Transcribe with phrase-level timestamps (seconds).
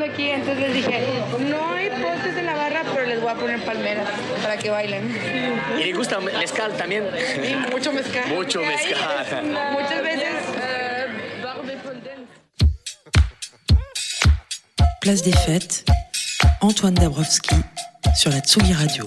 [0.00, 1.04] Mundo aquí, entonces les dije,
[1.40, 4.08] no hay postes en la barra, pero les voy a poner palmeras
[4.42, 5.14] para que bailen.
[5.78, 7.04] Y le gusta mezcal también.
[7.44, 8.26] Y mucho mezcal.
[8.28, 9.44] Mucho mezcal.
[9.72, 10.28] Muchas veces...
[15.02, 15.84] Place des Fêtes,
[16.62, 17.56] Antoine Dabrowski
[18.14, 19.06] sur la Tsugi Radio.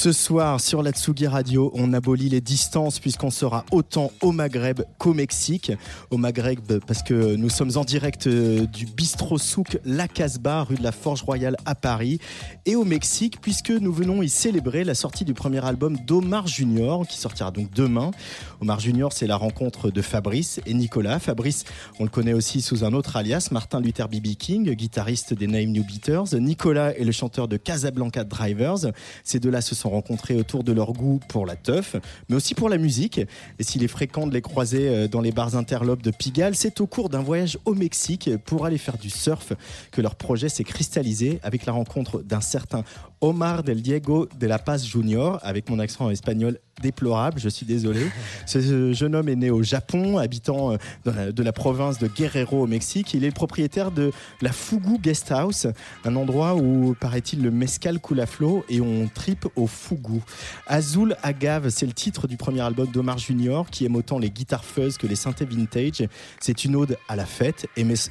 [0.00, 4.82] Ce soir, sur la Tsugi Radio, on abolit les distances puisqu'on sera autant au Maghreb
[4.96, 5.72] qu'au Mexique.
[6.12, 10.76] Au Maghreb, parce que nous sommes en direct euh, du bistrot souk La Casbah, rue
[10.76, 12.20] de la Forge Royale à Paris.
[12.64, 17.04] Et au Mexique, puisque nous venons y célébrer la sortie du premier album d'Omar Junior,
[17.04, 18.12] qui sortira donc demain.
[18.60, 21.18] Omar Junior, c'est la rencontre de Fabrice et Nicolas.
[21.18, 21.64] Fabrice,
[21.98, 24.36] on le connaît aussi sous un autre alias, Martin Luther B.B.
[24.38, 26.34] King, guitariste des Name New Beaters.
[26.34, 28.92] Nicolas est le chanteur de Casablanca Drivers.
[29.24, 31.96] Ces deux-là se sont rencontrés autour de leur goût pour la teuf,
[32.28, 33.20] mais aussi pour la musique.
[33.58, 36.80] Et s'il est fréquent de les croiser euh, dans les bars interlopes de Pigalle, c'est
[36.80, 39.52] au cours d'un voyage au Mexique pour aller faire du surf
[39.90, 42.84] que leur projet s'est cristallisé avec la rencontre d'un certain
[43.20, 48.00] Omar del Diego de la Paz Junior, avec mon accent espagnol déplorable, je suis désolé.
[48.46, 50.76] Ce jeune homme est né au Japon, habitant
[51.06, 53.14] euh, de la province de Guerrero au Mexique.
[53.14, 55.66] Il est le propriétaire de la Fugu Guest House,
[56.04, 60.20] un endroit où, paraît-il, le mescal coule à flot et on tripe au Fugu.
[60.66, 64.64] Azul Agave, c'est le titre du premier album d'Omar Junior qui aime autant les guitares
[64.64, 66.06] fuzz que les synthés vintage.
[66.40, 67.66] C'est une ode à la fête,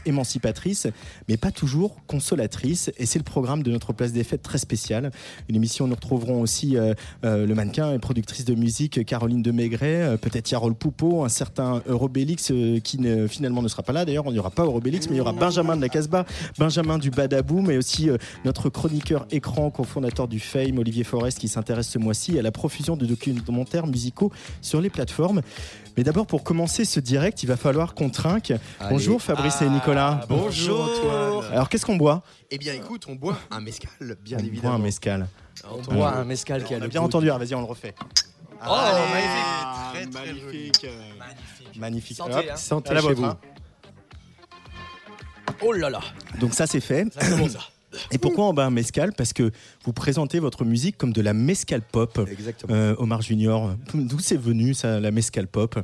[0.06, 0.88] émancipatrice,
[1.28, 2.92] mais pas toujours consolatrice.
[2.98, 5.12] Et c'est le programme de notre place des fêtes très spéciale.
[5.50, 9.42] Une émission où nous retrouverons aussi euh, euh, le mannequin et productrice de musique Caroline
[9.42, 13.84] de Maigret, euh, peut-être Yarol Poupeau, un certain Eurobélix euh, qui ne- finalement ne sera
[13.84, 14.04] pas là.
[14.06, 16.26] D'ailleurs, il n'y aura pas Eurobélix, mais il y aura Benjamin de la Casbah,
[16.58, 21.48] Benjamin du Badabou, mais aussi euh, notre chroniqueur écran, cofondateur du Fame, Olivier Forest, qui
[21.48, 24.32] s'intéresse ce mois-ci à la profusion de documentaires musicaux
[24.62, 25.42] sur les plateformes.
[25.96, 28.54] Mais d'abord, pour commencer ce direct, il va falloir qu'on trinque.
[28.90, 30.20] Bonjour Fabrice et Nicolas.
[30.22, 31.52] Ah, bonjour, Antoine.
[31.52, 32.22] Alors, qu'est-ce qu'on boit?
[32.52, 33.90] Eh bien, écoute, on boit un mescal,
[34.24, 34.76] bien On boit évidemment.
[34.76, 35.28] un mescal.
[35.72, 37.62] On boit un mescal qui a On a le bien goût entendu, ah, vas-y, on
[37.62, 37.96] le refait.
[38.66, 38.76] Oh,
[39.14, 40.88] magnifique, très, très magnifique.
[41.78, 42.18] Magnifique.
[42.18, 42.56] Santé, Hop, hein.
[42.56, 43.26] Santé chez vôtre, vous.
[43.26, 43.38] hein.
[45.62, 46.00] Oh là là
[46.40, 47.08] Donc ça c'est fait.
[47.14, 47.60] Ça commence ça.
[48.12, 49.14] Et pourquoi on bat un mescal?
[49.14, 49.52] Parce que
[49.86, 52.20] vous présentez votre musique comme de la mescal pop.
[52.30, 52.74] Exactement.
[52.74, 55.80] Euh, Omar Junior, d'où c'est venu ça, la mescal pop?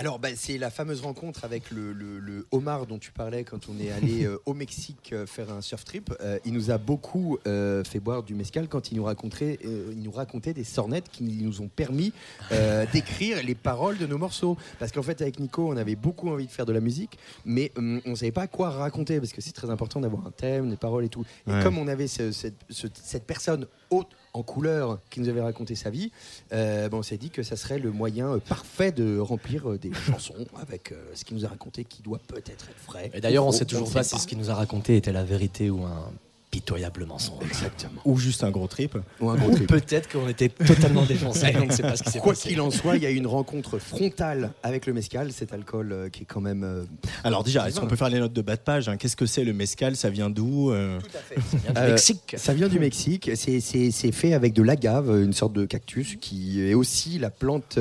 [0.00, 3.68] Alors, bah, c'est la fameuse rencontre avec le, le- le homard dont tu parlais quand
[3.68, 6.14] on est allé euh, au Mexique euh, faire un surf trip.
[6.20, 10.12] Euh, il nous a beaucoup fait boire du mescal quand il nous racontait, il nous
[10.12, 12.12] racontait des sornettes qui nous ont permis
[12.92, 14.56] d'écrire les paroles de nos morceaux.
[14.78, 17.72] Parce qu'en fait, avec Nico, on avait beaucoup envie de faire de la musique, mais
[17.76, 20.70] hum, on ne savait pas quoi raconter parce que c'est très important d'avoir un thème,
[20.70, 21.24] des paroles et tout.
[21.48, 21.62] Et Ouais.
[21.62, 25.74] comme on avait ce- cette, ce- cette personne haute en couleur qui nous avait raconté
[25.74, 26.12] sa vie,
[26.52, 29.78] euh, bon, on s'est dit que ça serait le moyen euh, parfait de remplir euh,
[29.78, 33.10] des chansons avec euh, ce qu'il nous a raconté qui doit peut-être être vrai.
[33.14, 34.96] Et d'ailleurs, on Ou sait toujours ne pas sait si ce qu'il nous a raconté
[34.96, 36.10] était la vérité ou un
[36.50, 37.44] pitoyable mensonge.
[37.46, 38.00] Exactement.
[38.04, 39.66] ou juste un gros trip Ou un gros Ou trip.
[39.68, 42.48] peut-être qu'on était totalement défoncé, on ne sait pas ce qui s'est Quoi passé.
[42.48, 45.92] qu'il en soit, il y a eu une rencontre frontale avec le mescal, cet alcool
[45.92, 46.64] euh, qui est quand même.
[46.64, 46.84] euh,
[47.24, 48.96] Alors déjà, est-ce qu'on peut faire les notes de bas de page hein?
[48.96, 49.94] Qu'est-ce que c'est le mescal?
[49.96, 50.98] Ça vient d'où euh?
[51.64, 52.34] Vient du Mexique.
[52.38, 53.30] Ça vient du Mexique.
[53.34, 57.30] C'est- C'est c'est fait avec de l'agave, une sorte de cactus qui est aussi la
[57.30, 57.78] plante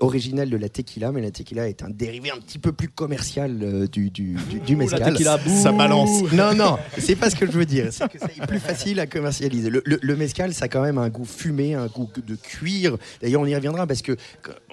[0.00, 1.12] originelle de la tequila.
[1.12, 4.60] Mais la tequila est un dérivé un petit peu plus commercial euh, du, du, du,
[4.60, 5.12] du mescal.
[5.12, 5.62] tequila, bouh.
[5.62, 6.22] Ça balance.
[6.32, 7.88] Non, non, c'est pas ce que je veux dire.
[8.12, 9.70] C'est que c'est plus facile à commercialiser.
[9.70, 12.96] Le, le, le mescal, ça a quand même un goût fumé, un goût de cuir.
[13.22, 14.16] D'ailleurs, on y reviendra parce que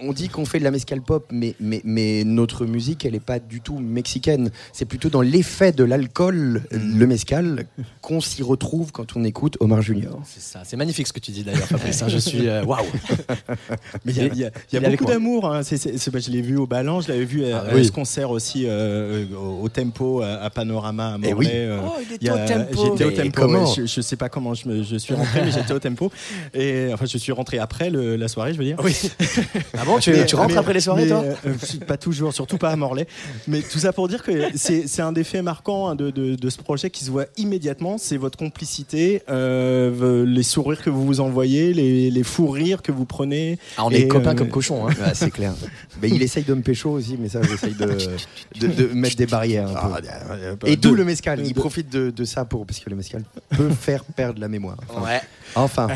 [0.02, 3.20] on dit qu'on fait de la mescal pop, mais, mais, mais notre musique, elle n'est
[3.20, 4.50] pas du tout mexicaine.
[4.74, 7.66] C'est plutôt dans l'effet de l'alcool, le mescal,
[8.02, 10.20] qu'on s'y retrouve quand on écoute Omar Junior.
[10.26, 12.02] C'est ça, c'est magnifique ce que tu dis d'ailleurs, Fabrice.
[12.04, 12.86] hein, Je suis euh, waouh.
[14.06, 15.52] Mais il y a, y y beaucoup d'amour.
[15.52, 15.64] hein.
[15.64, 17.86] C'est- c'est- c'est- je l'ai vu au Ballan, je l'avais vu à, Ah à oui.
[17.86, 21.36] ce concert aussi euh, au, au Tempo, à, Panorama, à Eh Morlaix.
[21.38, 21.48] oui.
[21.54, 22.84] euh, Oh, il était au tempo.
[22.98, 23.48] J'étais au Mais tempo.
[23.48, 23.74] comment ouais.
[23.78, 26.12] je, je sais pas comment je, me- je suis rentré, mais j'étais au tempo.
[26.54, 28.78] Et enfin, je suis rentré après le- la soirée, je veux dire.
[28.84, 28.96] Oui.
[29.78, 31.98] ah bon, tu, Mais- tu rentres mais- après les soirées, mais, toi euh, euh, Pas
[31.98, 33.08] toujours, surtout pas à Morlaix.
[33.48, 36.36] Mais tout ça pour dire que c'est c'est un des faits marquants hein, de, de-
[36.36, 37.98] de ce projet qui se voit immédiatement.
[37.98, 42.92] C'est votre complicité, euh, les sourires que vous vous envoyez, les, les fous rires que
[42.92, 43.58] vous prenez.
[43.78, 44.88] Ah, on est Et, copains euh, comme cochons.
[44.88, 44.92] Hein.
[45.00, 45.54] Ouais, c'est clair.
[46.02, 47.86] Mais il essaye de me pécho aussi, mais ça, j'essaye de,
[48.60, 49.68] de, de mettre des barrières.
[49.70, 50.04] un peu.
[50.10, 51.40] Ah, Et de- d'où le mescal.
[51.44, 53.17] Il de- profite de, de ça pour parce que le mescal
[53.50, 54.78] peut faire perdre la mémoire.
[54.90, 55.22] Enfin, Ouais.
[55.56, 55.88] Enfin,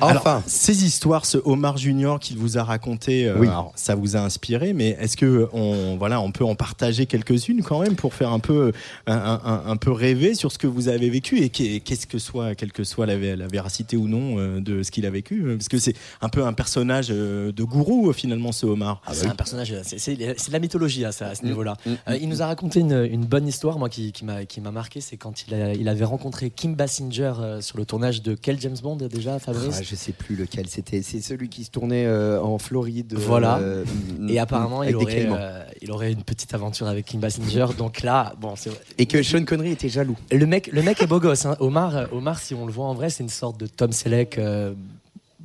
[0.00, 3.48] Alors, ces histoires, ce Omar Junior qu'il vous a raconté, euh, Oui.
[3.48, 7.62] alors, ça vous a inspiré, mais est-ce que on, voilà, on peut en partager quelques-unes
[7.62, 8.72] quand même pour faire un peu,
[9.06, 12.18] un, un- un peu rêver sur ce que vous avez vécu et qu'est- qu'est-ce que
[12.18, 15.10] soit, quelle que soit la, vé- la véracité ou non euh, de ce qu'il a
[15.10, 19.00] vécu, parce que c'est un peu un personnage euh, de gourou finalement ce Omar.
[19.06, 21.76] Ah, c'est un personnage, c'est de la mythologie à, ça, à ce Mm, niveau-là.
[21.86, 24.60] mm, Euh, il nous a raconté une, une bonne histoire, moi, qui, qui m'a qui
[24.60, 28.20] m'a marqué, c'est quand il, a- il avait rencontré Kim Basinger euh, sur le tournage
[28.20, 31.00] de quel James Bond déjà, Fabrice Ah, je sais plus lequel c'était.
[31.00, 33.14] C'est celui qui se tournait euh, en Floride.
[33.16, 33.56] Voilà.
[33.60, 33.82] euh,
[34.28, 35.36] Et apparemment, il aurait, Caïmans.
[35.40, 37.64] euh, il aurait une petite aventure avec Kim Basinger.
[37.78, 40.18] Donc là, bon, c'est Et que Sean Connery était jaloux.
[40.30, 41.46] le mec, le mec est beau gosse.
[41.46, 41.56] hein.
[41.60, 44.36] Omar, euh, Omar, si on le voit en vrai, c'est une sorte de Tom Selleck.
[44.36, 44.74] euh,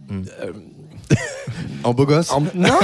[0.08, 0.22] Mm.
[1.84, 2.32] En beau gosse.
[2.32, 2.80] en- non, non,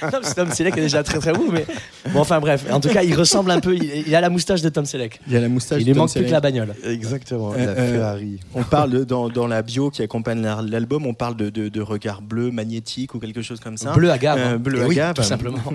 [0.00, 1.66] parce que Tom Selleck est déjà très très beau, mais
[2.12, 2.64] bon, enfin bref.
[2.70, 3.74] En tout cas, il ressemble un peu.
[3.76, 5.20] Il, il a la moustache de Tom Selleck.
[5.28, 5.80] Il a la moustache.
[5.80, 6.32] Il de lui Tom manque plus que Selleck.
[6.32, 6.74] la bagnole.
[6.84, 7.52] Exactement.
[7.52, 8.40] Euh, la euh, Ferrari.
[8.54, 11.68] On parle de- dans, dans la bio qui accompagne la- l'album, on parle de, de,
[11.68, 13.92] de regard bleu magnétique ou quelque chose comme ça.
[13.92, 14.38] Bleu agave.
[14.38, 14.56] Euh, hein.
[14.56, 15.14] bleu Eh oui, agave.
[15.14, 15.58] tout simplement.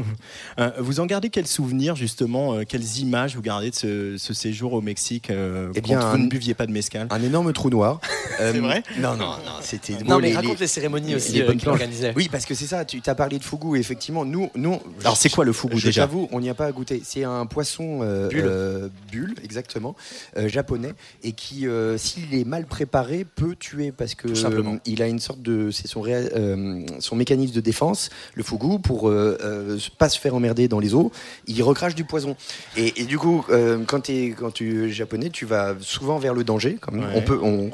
[0.59, 4.33] Euh, vous en gardez quels souvenirs justement, euh, quelles images vous gardez de ce, ce
[4.33, 7.53] séjour au Mexique euh, Eh quand bien, vous ne buviez pas de mescal Un énorme
[7.53, 7.99] trou noir.
[8.39, 9.37] Euh, C'est vrai Non, non, non.
[9.61, 9.93] C'était.
[10.05, 11.79] Non, mais les- raconte les- les cérémonies aussi les euh, bonnes qu'il planches.
[11.83, 12.13] Organisait.
[12.15, 12.85] Oui, parce que c'est ça.
[12.85, 13.77] Tu t'as parlé de fugu.
[13.77, 14.79] et Effectivement, nous, nous.
[15.01, 16.01] Alors c'est quoi le fougou Je déjà?
[16.03, 17.01] t'avoue, on n'y a pas goûté.
[17.03, 18.43] C'est un poisson euh, Bulle.
[18.45, 19.95] euh, bulle, exactement,
[20.37, 20.93] euh, japonais,
[21.23, 24.73] et qui, euh, s'il est mal préparé, peut tuer parce que Tout simplement.
[24.73, 28.79] euh, il a une sorte de, c'est son, euh, son mécanisme de défense, le fugu,
[28.79, 31.11] pour euh, euh, pas se faire emmerder dans les eaux,
[31.47, 32.35] il recrache du poison.
[32.77, 36.75] Et, et du coup, euh, quand, tu es japonais, tu vas souvent vers le danger.
[36.79, 37.09] Comme Ouais.
[37.15, 37.71] on peut, on,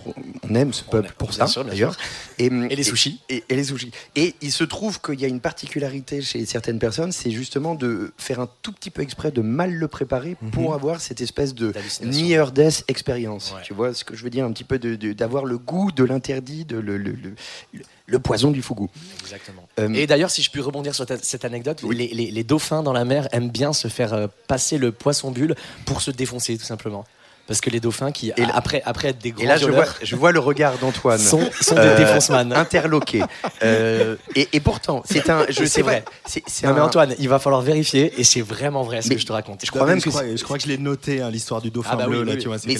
[0.50, 1.96] on aime ce peuple aime, pour bien ça, d'ailleurs.
[2.40, 3.20] Et, Et les sushis.
[3.30, 3.92] et, et les sushis.
[4.16, 8.14] Et il se trouve qu'il y a une particularité chez certaines personnes, c'est justement de
[8.18, 11.74] faire un tout petit peu exprès de mal le préparer pour avoir cette espèce de
[12.04, 13.54] near death expérience.
[13.56, 13.62] Ouais.
[13.64, 16.66] Tu vois ce que je veux dire un petit peu d'avoir le goût de l'interdit,
[16.66, 17.36] de le, le, le-
[17.74, 18.90] le- le poison du fougou.
[19.22, 19.68] Exactement.
[19.80, 21.96] Euh, Et d'ailleurs, si je puis rebondir sur ta- cette anecdote, Oui.
[21.96, 25.30] les, les- les dauphins dans la mer aiment bien se faire euh, passer le poisson
[25.30, 25.54] bulle
[25.86, 27.06] pour se défoncer, tout simplement.
[27.50, 29.64] Parce que les dauphins, qui Et là- après, après être des grands Et là, je
[29.66, 31.18] vois, violeurs, je vois le regard d'Antoine.
[31.18, 32.54] sont, sont euh, des défonceman.
[32.54, 33.24] interloqué.
[33.64, 35.46] Euh, et, et pourtant, c'est un.
[35.50, 36.02] Je sais vrai.
[36.06, 39.02] pas, C'est c'est Non mais un- Antoine, il va falloir vérifier et c'est vraiment vrai
[39.02, 39.66] ce Mais que je te raconte.
[39.66, 41.70] je crois même je, que crois, je crois que je l'ai noté, hein, l'histoire du
[41.72, 42.38] dauphin Ah bah oui, bleu, oui, là, oui.
[42.40, 42.76] tu vois, c'est Mais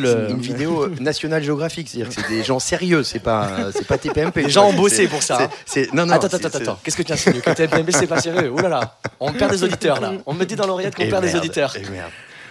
[0.00, 3.86] le- une vidéo euh, National Geographic, c'est-à-dire que c'est des gens sérieux, c'est pas c'est
[3.86, 4.42] pas TPMP.
[4.42, 5.48] Les gens ont bossé pour ça,
[5.94, 6.12] non non.
[6.14, 6.78] attends, attends, attends.
[6.82, 9.62] Qu'est-ce que tu insinues Que TPMP c'est pas sérieux Ouh là là, on perd des
[9.64, 10.12] auditeurs là.
[10.26, 11.74] On me dit dans l'oreillette qu'on Eh perd des merde, auditeurs.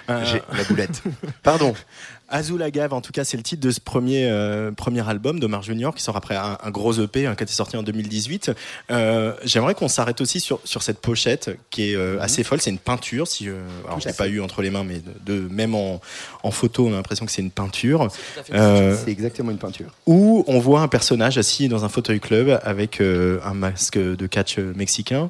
[0.10, 1.02] Euh, J'ai la boulette.
[1.44, 1.74] Pardon.
[2.34, 5.64] Azul Agave, en tout cas, c'est le titre de ce premier, euh, premier album d'Omar
[5.64, 8.52] Junior qui sort après un, un gros EP hein, qui a été sorti en 2018.
[8.90, 12.62] Euh, J'aimerais qu'on s'arrête aussi sur, sur cette pochette qui est euh, assez folle.
[12.62, 13.28] C'est une peinture.
[13.28, 16.00] Si, euh, alors, je l'ai pas eu entre les mains, mais de, de- même en,
[16.44, 18.08] en photo, on a l'impression que c'est une peinture.
[18.54, 19.88] Euh, C'est exactement une peinture.
[20.06, 24.28] où on voit un personnage assis dans un fauteuil club avec euh, un masque de
[24.28, 25.30] catch euh, mexicain.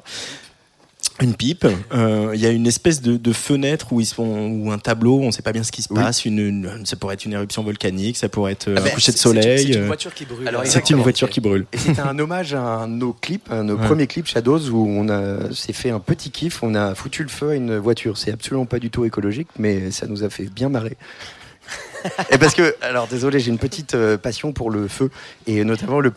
[1.20, 4.72] Une pipe, Euh, il y a une espèce de, de fenêtre où ils sont, ou
[4.72, 6.00] un tableau, on ne sait pas bien ce qui se Oui.
[6.00, 6.24] passe.
[6.24, 8.92] Une, une- ça pourrait être une éruption volcanique, ça pourrait être euh, Ah un ben,
[8.94, 9.58] coucher de soleil.
[9.66, 10.50] C'est une euh, voiture qui brûle.
[10.64, 11.66] C'est une voiture qui brûle.
[11.72, 13.86] Et c'était un hommage à un nos clips, de nos Ouais.
[13.86, 17.28] premiers clips Shadows où on a s'est fait un petit kiff, on a foutu le
[17.28, 18.16] feu à une voiture.
[18.18, 20.96] C'est absolument pas du tout écologique, mais ça nous a fait bien marrer.
[22.30, 25.10] Et parce que, alors désolé, j'ai une petite euh, passion pour le feu
[25.46, 26.10] et notamment le,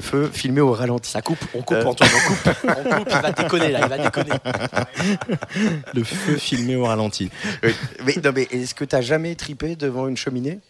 [0.00, 1.10] feu filmé au ralenti.
[1.10, 1.84] Ça coupe, on coupe Euh.
[1.84, 2.56] Antoine, on coupe.
[2.64, 4.30] On coupe, il va déconner là, il va déconner.
[5.94, 7.30] Le feu filmé au ralenti.
[7.62, 7.74] Oui.
[8.04, 10.60] Mais, non, mais est-ce que t'as jamais tripé devant une cheminée?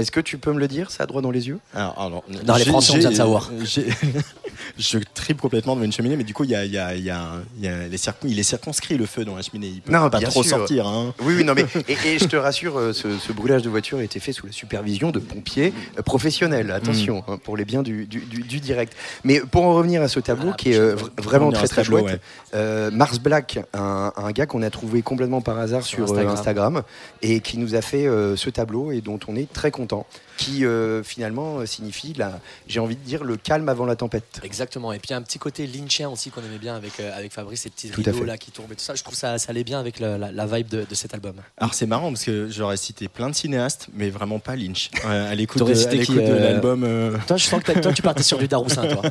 [0.00, 1.58] Est-ce que tu peux me le dire Ça droit dans les yeux?
[1.74, 3.50] Alors, alors, Dans les Français, on vient de savoir.
[4.78, 6.94] je tripe complètement devant une cheminée, mais du coup, il y a, il y a-
[6.94, 9.36] il y a un- il y a les circon- il est circonscrit le feu dans
[9.36, 9.68] la cheminée.
[9.68, 10.56] Il peut Non, pas trop sûr.
[10.58, 10.86] sortir.
[10.86, 11.12] hein.
[11.22, 13.98] Oui, oui, non, mais et, et je te rassure, euh, ce, ce brûlage de voiture
[13.98, 16.70] a été fait sous la supervision de pompiers euh, professionnels.
[16.70, 18.94] Attention, hein, pour les biens du, du- du- du direct.
[19.24, 21.84] Mais pour en revenir à ce tableau Ah, qui est euh, vr- vraiment très très
[21.84, 22.20] chouette,
[22.54, 26.32] euh, Mars Black, un, un gars qu'on a trouvé complètement par hasard sur, Sur Instagram.
[26.36, 26.82] Instagram
[27.22, 29.89] et qui nous a fait euh, ce tableau et dont on est très content.
[29.90, 30.06] Longtemps,
[30.36, 32.14] qui euh, finalement euh, signifie,
[32.66, 34.40] j'ai envie de dire, le calme avant la tempête.
[34.42, 34.92] Exactement.
[34.92, 37.16] Et puis il y a un petit côté lynchien aussi qu'on aimait bien avec, euh,
[37.16, 38.94] avec Fabrice, ces petits rideaux là qui tombent et tout ça.
[38.94, 41.34] Je trouve ça, ça allait bien avec la, la vibe de, de cet album.
[41.58, 44.90] Alors c'est marrant parce que j'aurais cité plein de cinéastes, mais vraiment pas Lynch.
[45.04, 46.84] Euh, à l'écoute de, l'album.
[46.84, 49.02] euh, Toi, je sens que toi, tu partais sur du Daroussin, toi.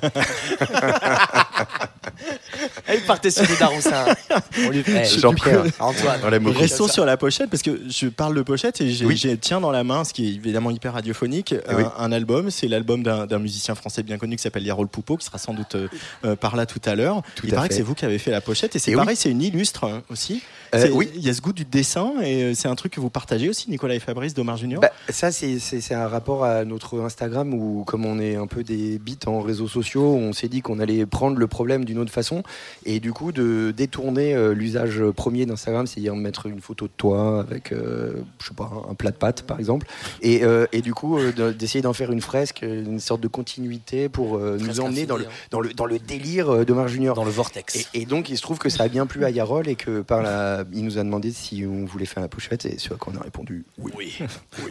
[2.87, 4.05] Elle partait sur Daroussin.
[4.65, 5.05] On lui fait.
[5.19, 5.63] Jean-Pierre.
[5.79, 6.19] Antoine.
[6.47, 9.15] Restons sur la pochette parce que je parle de pochette et j'ai, Oui.
[9.17, 11.83] j'ai- tiens dans la main, ce qui est évidemment hyper radiophonique, un, oui.
[11.97, 12.49] un album.
[12.51, 15.53] C'est l'album d'un, d'un musicien français bien connu qui s'appelle Yarol Poupeau, qui sera sans
[15.53, 15.87] doute euh,
[16.25, 17.21] euh, par là tout à l'heure.
[17.35, 17.69] Tout Il à paraît fait.
[17.69, 19.85] que c'est vous qui avez fait la pochette et c'est Et pareil, c'est une illustre
[19.85, 20.41] hein, aussi.
[20.75, 21.09] Euh, oui.
[21.15, 23.49] Il y a ce goût du dessin et euh, c'est un truc que vous partagez
[23.49, 24.81] aussi, Nicolas et Fabrice d'Omar Junior?
[24.81, 25.59] Bah, ça, c'est,
[25.93, 29.67] un rapport à notre Instagram où, comme on est un peu des bits en réseaux
[29.67, 32.43] sociaux, on s'est dit qu'on allait prendre le problème d'une autre façon
[32.85, 37.39] et du coup de détourner euh, l'usage premier d'Instagram, c'est-à-dire mettre une photo de toi
[37.39, 39.87] avec, euh, je sais pas, un plat de pâtes par exemple,
[40.21, 44.09] et, euh, et du coup de- d'essayer d'en faire une fresque, une sorte de continuité
[44.09, 45.29] pour euh, nous emmener dans le, hein.
[45.51, 47.15] dans le, dans le délire d'Omar Junior.
[47.15, 47.75] Dans le vortex.
[47.93, 50.01] Et, et donc, il se trouve que ça a bien plu à Yarol et que
[50.01, 52.97] par la, il nous a demandé si on voulait faire la pochette et ce à
[52.97, 54.17] quoi on a répondu oui.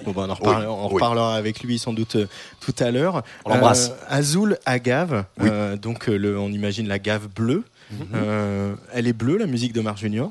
[0.04, 0.94] Bon, bah, on en on Oui.
[0.94, 2.26] reparlera avec lui sans doute euh,
[2.60, 3.22] tout à l'heure.
[3.44, 3.90] On l'embrasse.
[3.90, 5.48] Euh, Azul Agave, Oui.
[5.50, 7.64] euh, donc euh, le, on imagine la gave bleue.
[7.90, 7.98] Mhm.
[8.14, 10.30] Euh, elle est bleue, la musique d'Omar Junior.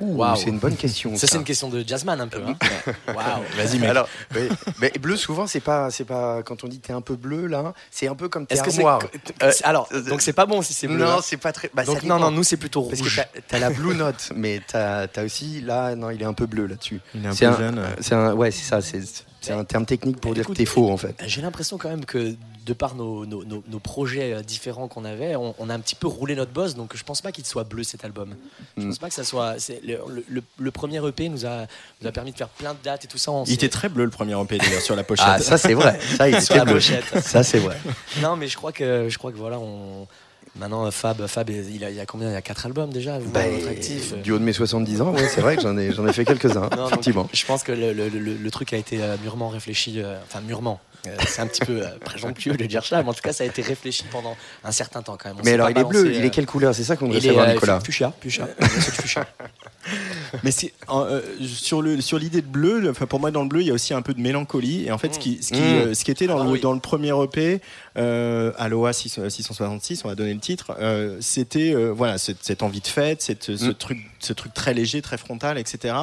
[0.00, 0.36] Waouh.
[0.36, 1.16] C'est une bonne question.
[1.16, 2.40] Ça, c'est une question de jazzman un peu.
[2.46, 2.54] Hein.
[3.08, 3.42] Waouh.
[3.56, 3.88] Vas-y, mec.
[3.90, 4.08] Alors,
[4.80, 7.72] mais bleu souvent c'est pas c'est pas quand on dit t'es un peu bleu là,
[7.90, 8.78] c'est un peu comme tes Est-ce que c'est.
[8.78, 9.00] armoires.
[9.42, 10.98] Euh, Alors, donc c'est pas bon si c'est bleu.
[10.98, 11.20] non, hein.
[11.22, 11.70] c'est pas très.
[11.74, 13.16] bah, Donc, non, non, nous, c'est plutôt Parce que rouge.
[13.34, 16.46] t'as- t'as la blue note, mais t'as as aussi là non il est un peu
[16.46, 17.00] bleu là-dessus.
[17.14, 17.78] Il est un C'est peu un, jeune.
[17.78, 17.84] ouais.
[18.00, 19.00] c'est un ouais c'est ça c'est
[19.40, 21.14] c'est un terme technique pour dire que t'es faux en fait.
[21.26, 22.34] J'ai l'impression quand même que
[22.66, 25.78] de par nos, nos, nos- nos projets euh, différents qu'on avait, on, on a un
[25.78, 28.34] petit peu roulé notre boss, donc je pense pas qu'il soit bleu cet album.
[28.76, 28.88] Je Mm.
[28.88, 29.54] pense pas que ça soit.
[29.84, 31.66] Le, le- le- le premier EP nous a,
[32.02, 33.30] nous a permis de faire plein de dates et tout ça.
[33.30, 35.26] on Il était très bleu le premier EP d'ailleurs sur la pochette.
[35.28, 35.98] Ah ça c'est vrai.
[36.16, 36.74] Ça il était la bleu.
[36.74, 37.04] pochette.
[37.22, 37.76] Ça c'est vrai.
[38.20, 40.06] Non, mais je crois que je crois que voilà, on.
[40.58, 42.30] Maintenant, Fab, Fab, il a, il a combien?
[42.30, 44.14] Il y a quatre albums déjà, vous, Bah, actif.
[44.22, 46.24] du haut de mes 70 ans, ouais, c'est vrai que j'en ai, j'en ai fait
[46.24, 47.28] quelques-uns, effectivement.
[47.30, 50.80] je pense que le, le- truc a été euh, mûrement réfléchi, euh, enfin mûrement.
[51.06, 53.44] Euh, c'est un petit peu euh, présomptueux de dire ça, mais en tout cas, ça
[53.44, 55.38] a été réfléchi pendant un certain temps quand même.
[55.40, 56.74] On Mais alors, il est bleu, il euh, est quelle couleur?
[56.74, 57.80] C'est ça qu'on est savoir, euh, Nicolas.
[57.80, 58.48] fuchsia, fuchsia.
[58.60, 59.26] Fuchsia.
[60.42, 62.92] Mais c'est euh, sur le sur l'idée de bleu.
[62.92, 64.84] pour moi dans le bleu il y a aussi un peu de mélancolie.
[64.84, 66.60] Et en fait ce qui ce qui, euh, ce qui était dans Ah le oui.
[66.60, 67.60] dans le premier EP
[67.96, 70.72] euh, Aloha 6, 666 on va donner le titre.
[70.80, 73.74] euh, c'était euh, voilà cette, cette envie de fête, cette, ce Mm.
[73.74, 75.94] truc ce truc très léger, très frontal, etc.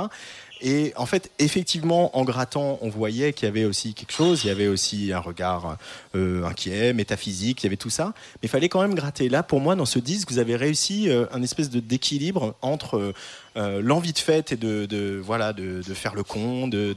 [0.66, 4.46] Et en fait, effectivement, en grattant, on voyait qu'il y avait aussi quelque chose.
[4.46, 5.78] Il y avait aussi un regard
[6.16, 7.62] euh, inquiet, métaphysique.
[7.62, 8.14] Il y avait tout ça.
[8.16, 9.28] Mais il fallait quand même gratter.
[9.28, 13.14] Là, pour moi, dans ce disque, vous avez réussi euh, un espèce de d'équilibre entre
[13.56, 16.94] euh, euh, l'envie de fête et de, de voilà de, de faire le con, de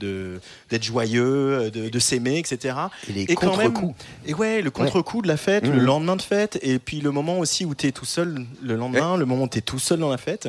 [0.71, 2.75] d'être joyeux, de, de s'aimer, etc.
[3.09, 4.05] Et les Et quand même- contre-coups.
[4.27, 5.75] Et ouais, le contre-coup de la fête, Mhm.
[5.77, 8.75] le lendemain de fête, et puis le moment aussi où tu es tout seul le
[8.77, 10.49] lendemain, le moment où tu es tout seul dans la fête.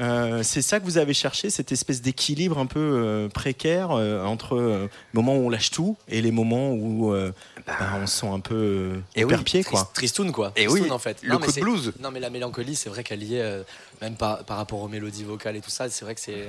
[0.00, 4.24] Euh, c'est ça que vous avez cherché, cette espèce d'équilibre un peu euh, précaire euh,
[4.24, 7.32] entre euh, le moment où on lâche tout et les moments où euh,
[7.66, 9.80] bah, on se sent un peu euh, Et oui, perpied, quoi.
[9.80, 10.52] Trist- Tristoun, quoi.
[10.56, 11.18] Et Tristoun, oui, en fait.
[11.22, 11.92] le Non, coup mais de c'est- blues.
[12.02, 13.62] Non, mais la mélancolie, c'est vrai qu'elle y est, euh,
[14.02, 16.48] même par, par rapport aux mélodies vocales et tout ça, c'est vrai que c'est.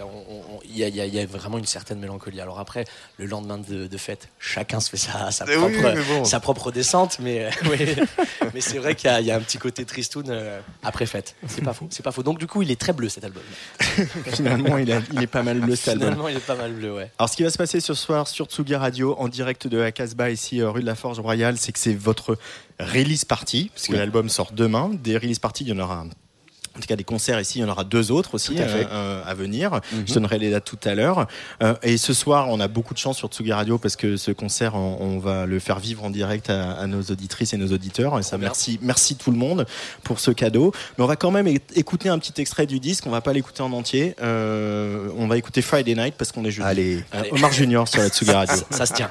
[0.65, 2.41] Il y, a- y y vraiment une certaine mélancolie.
[2.41, 2.85] Alors après,
[3.17, 6.25] le lendemain de, de fête, chacun se fait sa, sa, Eh oui, propre, mais bon.
[6.25, 7.49] sa propre descente, mais,
[8.59, 11.35] c'est vrai qu'il y, a- il y a un petit côté tristoun euh, après fête.
[11.47, 11.87] C'est pas faux.
[11.91, 12.23] C'est pas faux.
[12.23, 13.43] Donc du coup, il est très bleu cet album.
[14.33, 16.07] Finalement, il, a- il est pas mal bleu cet album.
[16.09, 17.11] Finalement, il est pas mal bleu, ouais.
[17.17, 19.91] Alors, ce qui va se passer ce soir sur Tsugi Radio, en direct de la
[19.91, 22.37] Casbah, ici, euh, rue de la Forge Royale, c'est que c'est votre
[22.79, 23.97] release party, parce que Oui.
[23.97, 24.91] l'album sort demain.
[24.93, 26.05] Des release parties, il y en aura.
[26.75, 28.83] En tout cas, des concerts ici, il y en aura deux autres aussi à euh,
[28.91, 29.71] euh, à venir.
[29.71, 30.03] Mhm.
[30.07, 31.27] Je donnerai les dates tout à l'heure.
[31.63, 34.31] Euh, et ce soir, on a beaucoup de chance sur Tsugi Radio parce que ce
[34.31, 37.71] concert, on, on va le faire vivre en direct à, à nos auditrices et nos
[37.71, 38.19] auditeurs.
[38.19, 39.65] Et ça, merci, merci tout le monde
[40.03, 40.73] pour ce cadeau.
[40.97, 43.05] Mais on va quand même écouter un petit extrait du disque.
[43.07, 44.15] On va pas l'écouter en entier.
[44.21, 46.67] Euh, on va écooter Friday Night parce qu'on est jeudi.
[46.67, 46.97] Allez.
[46.97, 47.31] Euh, Allez.
[47.31, 48.55] Omar Junior sur la Tsugi Radio.
[48.55, 49.09] Ça, ça se tient.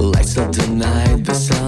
[0.00, 1.24] Lights up the night.
[1.24, 1.59] But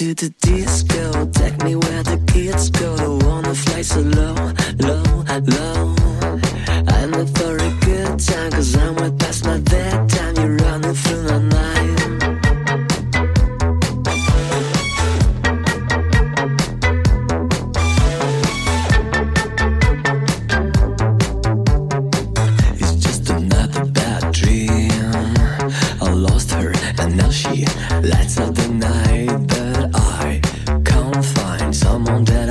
[0.00, 3.18] to the disco, take me where the kids go.
[3.22, 4.34] Wanna fly so low,
[4.78, 5.99] low, low.
[32.10, 32.49] I'm dead.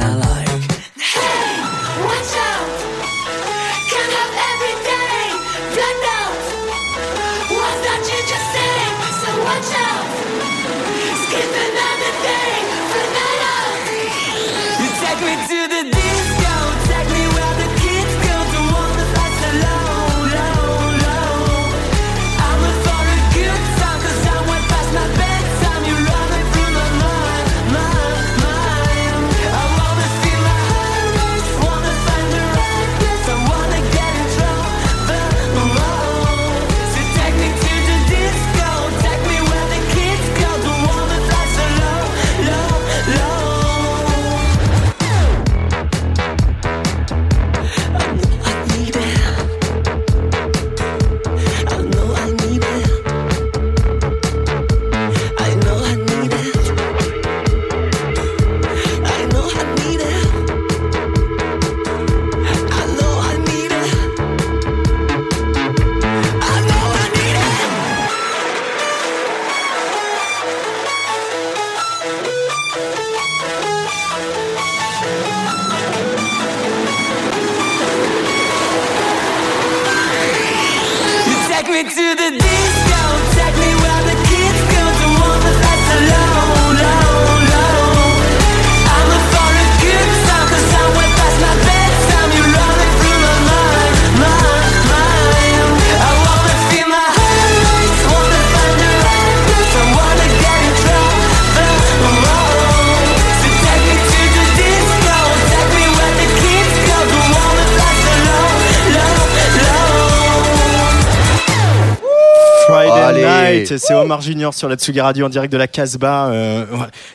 [113.61, 116.27] Night, c'est Omar Junior sur la Tsugi Radio en direct de la Casbah.
[116.29, 116.65] Euh,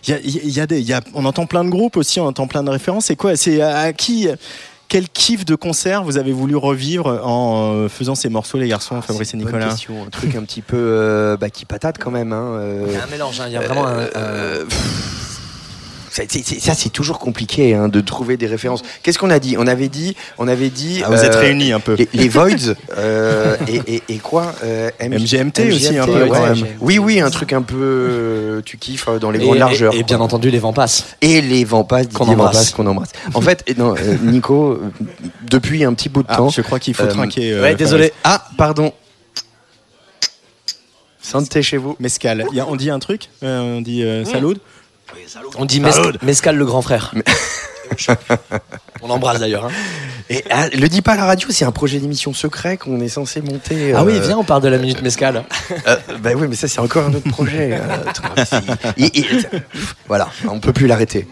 [0.09, 2.21] y a- il y a des- il y a- on entend plein de groupes aussi,
[2.21, 3.07] on entend plein de références.
[3.07, 4.29] C'est quoi C'est à, à qui
[4.87, 9.01] quel kiff de concert vous avez voulu revivre en euh, faisant ces morceaux, les garçons,
[9.03, 12.11] Fabrice et Bonne Nicolas question, un truc un petit peu euh, bah, qui patate quand
[12.13, 12.33] même.
[12.33, 14.65] hein, euh, Il y a un mélange, hein, il y a vraiment un- euh,
[16.15, 18.83] ça, c'est- toujours compliqué hein, de trouver des références.
[19.03, 19.57] Qu'est-ce qu'on a dit?
[19.59, 21.03] On avait dit, on avait dit.
[21.05, 21.95] Ah, vous êtes euh, réunis un peu.
[21.95, 22.49] Les, les Voids
[22.97, 26.29] euh, et, et- et quoi euh, M- MGMT aussi, un peu, ouais.
[26.29, 26.67] quand même.
[26.81, 27.75] Oui, oui, un truc un peu.
[27.81, 29.93] euh, tu kiffes dans les Et, grandes largeurs.
[29.95, 31.17] et- et bien entendu, les vents passent.
[31.21, 32.71] Et les vents passent, Qu'on embrasse.
[32.71, 33.11] Qu'on embrasse.
[33.35, 34.79] En fait, non, euh, Nico,
[35.51, 36.49] depuis un petit bout de Ah, temps.
[36.49, 37.53] je crois qu'il faut euh, trinquer.
[37.55, 38.13] euh, ouais, désolé.
[38.23, 38.93] Ah, pardon.
[41.21, 41.97] Santé chez vous.
[42.01, 42.45] Mescal.
[42.53, 44.59] Il y a- on dit un truc Euh, On dit euh, salud
[45.57, 45.91] On dit Mes-
[46.23, 47.13] Mescal le grand frère.
[49.03, 49.67] On l'embrasse d'ailleurs.
[49.67, 49.71] hein.
[50.31, 53.09] Et ah, le dis pas à la radio, c'est un projet d'émission secret qu'on est
[53.09, 53.93] censé monter.
[53.95, 55.45] Ah euh, oui, viens, on parle de la minute Mescal.
[55.87, 57.79] euh, bah oui, mais ça c'est encore un autre projet.
[57.79, 58.55] euh,
[58.97, 59.27] et- et-
[60.09, 61.29] voilà, on peut plus l'arrêter.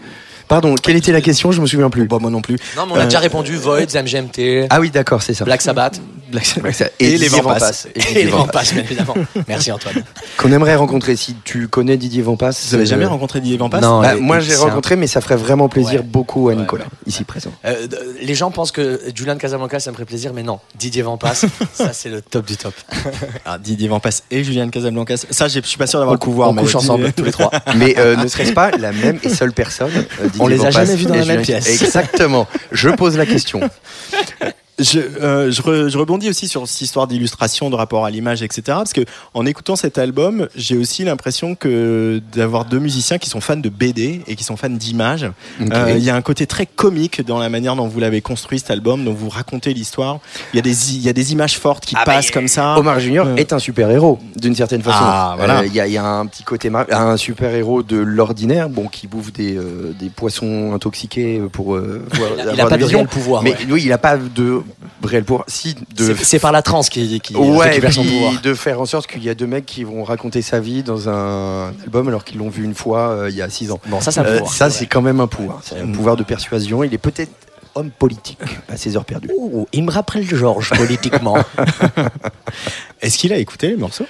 [0.47, 1.51] Pardon, quelle était la question?
[1.51, 2.05] Je me souviens plus.
[2.05, 2.57] Bon, moi non plus.
[2.77, 5.45] Non, mais on a Euh, déjà répondu Voids, MGMT, Ah oui, d'accord, c'est ça.
[5.45, 5.99] Black Sabbath.
[6.33, 6.93] Black Sabbath.
[6.99, 7.55] Et les Van.
[7.95, 9.13] Et les Van bien évidemment.
[9.47, 10.03] Merci Antoine.
[10.37, 11.15] Qu'on aimerait rencontrer.
[11.15, 12.67] Si tu connais Didier Van Passe.
[12.67, 14.01] Vous avez jamais euh, rencontré Didier Van Non.
[14.01, 16.05] bah, moi j'ai un- rencontré, mais ça ferait vraiment plaisir Ouais.
[16.07, 16.89] beaucoup à Ouais, Nicolas, ouais.
[17.07, 17.51] ici présent.
[17.65, 17.87] Euh,
[18.21, 20.59] les gens pensent que Julian Casablanca, ça me ferait plaisir, mais non.
[20.77, 21.17] Didier Van
[21.73, 22.73] ça c'est le top du top.
[23.45, 25.25] Ah, Didier Van Passe et Julian Casablancas.
[25.29, 26.49] Ça, je suis pas sûr d'avoir le pouvoir.
[26.49, 27.51] on mais- couche ensemble, tous les trois.
[27.75, 29.91] Mais euh, ne serait-ce pas la même et seule personne
[30.21, 31.67] euh, Didier On les Van a jamais vus dans la même pièce.
[31.81, 32.47] Exactement.
[32.71, 33.59] Je pose la question.
[34.79, 38.41] Je, euh, je, re- je rebondis aussi sur cette histoire d'illustration, de rapport à l'image,
[38.41, 38.61] etc.
[38.67, 39.01] Parce que
[39.35, 43.69] en écoutant cet album, j'ai aussi l'impression que d'avoir deux musiciens qui sont fans de
[43.69, 45.29] BD et qui sont fans d'images.
[45.61, 48.57] Euh, Il y a un côté très comique dans la manière dont vous l'avez construit
[48.57, 50.19] cet album, dont vous racontez l'histoire.
[50.53, 52.31] Il y a des, i- il y a des images fortes qui Ah bah, passent
[52.31, 52.75] comme ça.
[52.79, 53.35] Omar Junior Euh.
[53.35, 54.97] est un super héros d'une certaine façon.
[55.01, 55.65] Ah, voilà.
[55.65, 58.87] Il y, a- y a un petit côté mar- un super héros de l'ordinaire, bon
[58.87, 59.55] qui bouffe des,
[59.99, 61.83] des poissons intoxiqués pour voir-
[62.15, 63.65] Il a- il a avoir pas de réel pouvoir, Mais ouais.
[63.67, 64.61] lui, il n'a pas de
[65.47, 68.41] Si de C'est- par la transe qui, qui Ouais, et son pouvoir.
[68.41, 71.09] de faire en sorte qu'il y a deux mecs qui vont raconter sa vie dans
[71.09, 73.79] un album alors qu'ils l'ont vu une fois euh, il y a six ans.
[73.87, 74.53] Bon, ça, c'est un Euh, pouvoir.
[74.53, 75.59] ça, c'est quand même un pouvoir.
[75.63, 76.83] C'est un pouvoir de persuasion.
[76.83, 77.31] Il est peut-être
[77.75, 79.29] homme politique à ses heures perdues.
[79.37, 81.37] Ouh, il me rappelle Georges politiquement.
[83.01, 84.05] Est-ce qu'il a écouté les morceaux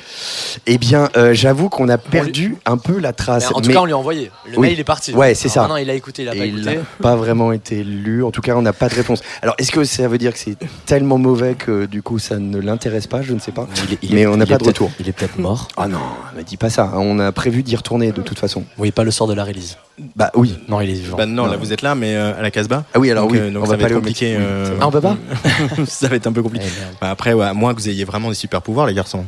[0.68, 3.50] Eh bien, euh, j'avoue qu'on a perdu un peu la trace.
[3.50, 4.30] Mais en tout mais- cas, on lui a envoyé.
[4.52, 4.68] Le Oui.
[4.70, 5.14] mail est parti.
[5.14, 5.74] Ouais, c'est Alors ça.
[5.74, 6.76] Non, il a écouté, il a pas il écouté.
[6.78, 8.24] n'a pas vraiment été lu.
[8.24, 9.22] En tout cas, on n'a pas de réponse.
[9.42, 12.60] Alors, est-ce que ça veut dire que c'est tellement mauvais que du coup ça ne
[12.60, 13.22] l'intéresse pas?
[13.24, 13.68] Je ne sais pas.
[14.12, 14.92] Mais on n'a pas de retour.
[15.00, 15.68] Il est peut-être mort.
[15.78, 16.00] Ah non,
[16.38, 16.92] ne dis pas ça.
[16.96, 18.64] On a prévu d'y retourner de toute façon.
[18.78, 19.78] Oui, pas le sort de la release.
[20.16, 20.58] Bah oui.
[20.68, 21.18] Non, il est vivant.
[21.18, 22.84] Bah non, là vous êtes là, mais euh, à la Casbah.
[22.96, 24.36] Ah oui, alors donc, oui, euh, donc on ça va va pas être compliqué.
[24.40, 25.16] Euh, Ah, on peut pas
[25.88, 26.66] Ça va être un peu compliqué.
[26.68, 26.96] Eh, merde.
[27.00, 29.26] Bah, après, ouais, à moins que vous ayez vraiment des super pouvoirs, les garçons.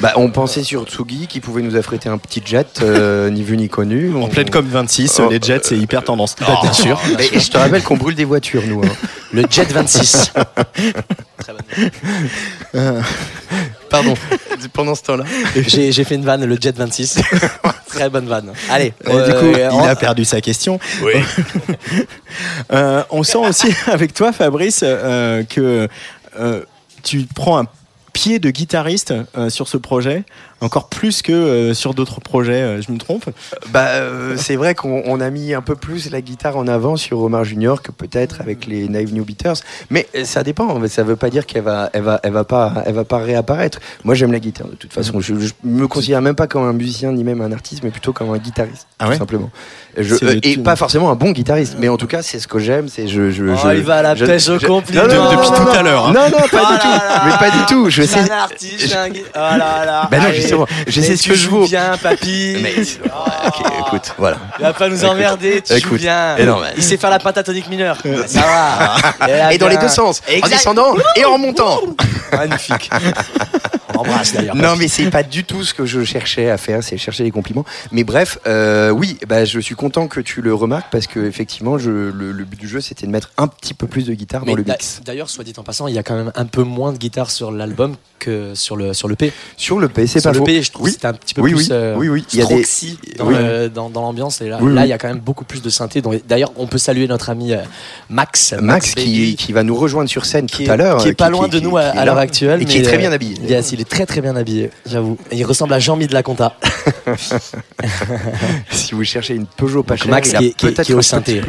[0.00, 3.58] Bah, on pensait sur Tsugi qui pouvait nous affréter un petit jet, euh, ni vu
[3.58, 4.14] ni connu.
[4.14, 5.28] En On- pleine COP26, Oh.
[5.30, 6.34] les jets, c'est hyper tendance.
[6.62, 6.98] bien sûr.
[7.18, 8.82] Et, et je te rappelle qu'on brûle des voitures, nous.
[8.84, 8.88] hein.
[9.34, 10.32] Le Jet 26.
[11.38, 13.02] Très bonne.
[14.02, 14.14] Pardon.
[14.72, 15.24] Pendant ce temps-là.
[15.66, 17.18] J'ai fait une vanne, le Jet 26.
[17.88, 18.52] Très bonne vanne.
[18.70, 18.92] Allez.
[19.04, 20.78] Du coup, euh, il on- a perdu sa question.
[22.72, 25.88] Euh, on sent aussi avec toi, Fabrice, euh, que
[26.38, 26.62] euh,
[27.02, 27.66] tu prends un
[28.12, 30.24] pied de guitariste euh, sur ce projet,
[30.60, 32.62] encore plus que euh, sur d'autres projets.
[32.62, 33.24] euh, je me trompe?
[33.70, 36.96] Bah, euh, c'est vrai qu'on on a mis un peu plus la guitare en avant
[36.96, 39.56] sur Omar Junior que peut-être avec les Naive New Beaters.
[39.90, 40.78] Mais euh, ça dépend.
[40.78, 43.18] Mais Ça veut pas dire qu'elle va, elle va, elle va pas, elle va pas
[43.18, 43.78] réapparaître.
[44.04, 45.20] Moi, j'aime la guitare de toute façon.
[45.20, 48.12] Je, je me considère même pas comme un musicien ni même un artiste, mais plutôt
[48.12, 49.18] comme un guitariste, Ah tout ouais?
[49.18, 49.50] simplement.
[49.98, 52.38] Je- C'est euh, et tout- pas forcément un bon guitariste, mais en tout cas, c'est
[52.38, 52.88] ce que j'aime.
[52.88, 54.96] C'est je, je, Oh, je- il va à la je- pêche au je- complet.
[54.96, 56.12] Non, non, Non, depuis non, tout non, à l'heure, hein.
[56.14, 56.88] Non, non, pas Oh du tout.
[56.88, 57.22] là là.
[57.26, 57.90] Mais pas du tout.
[57.90, 58.18] Je sais.
[58.30, 60.08] un artiste, je suis un gui- Oh là là.
[60.10, 60.45] Ben non, allez.
[60.46, 61.66] Justement, je sais ce que je joues vaux.
[61.66, 62.56] bien, papy.
[62.62, 64.36] Mais ok, écoute, voilà.
[64.58, 66.00] Il va pas nous emmerder, tu joues écoute.
[66.00, 66.36] bien.
[66.36, 67.98] Et non, mais- Il sait faire la pentatonique mineure.
[68.26, 69.26] Ça va.
[69.26, 69.86] là, Et dans les bien.
[69.86, 71.80] deux sens, en descendant et en montant.
[72.32, 72.90] Magnifique.
[73.96, 74.56] On embrasse d'ailleurs.
[74.56, 77.30] Non, mais c'est pas du tout ce que je cherchais à faire, c'est chercher les
[77.30, 77.64] compliments.
[77.92, 81.78] Mais bref, euh, oui, bah, je suis content que tu le remarques parce que effectivement,
[81.78, 84.42] je, le, le but du jeu, c'était de mettre un petit peu plus de guitare
[84.44, 85.00] Mais dans le mix.
[85.04, 87.30] D'ailleurs, soit dit en passant, il y a quand même un peu moins de guitare
[87.30, 89.32] sur l'album que sur le sur le P.
[89.56, 90.44] Sur le P, c'est Sur pas le faux.
[90.44, 90.90] P, je trouve Oui.
[90.90, 92.24] que c'était un petit peu Oui, plus oui, euh, oui, oui.
[92.32, 92.64] Il y a des-
[93.18, 94.40] dans, le- dans, dans l'ambiance.
[94.40, 96.02] Et là, il y a quand même beaucoup plus de synthé.
[96.26, 97.58] D'ailleurs, on peut saluer notre ami euh,
[98.08, 98.54] Max.
[98.60, 100.98] Max qui, qui va nous rejoindre sur scène qui tout est, à l'heure.
[100.98, 102.62] qui est euh, pas loin de nous à, l'heure actuelle.
[102.62, 103.36] Et qui est très bien habillé.
[103.46, 105.16] Yes, il est très très bien habillé, j'avoue.
[105.30, 106.56] Et Il ressemble à Jean-Mi de la Conta.
[108.70, 110.94] Si vous cherchez une Peugeot pas chère, Max il a qui est- qui qui est
[110.94, 111.40] au synthé.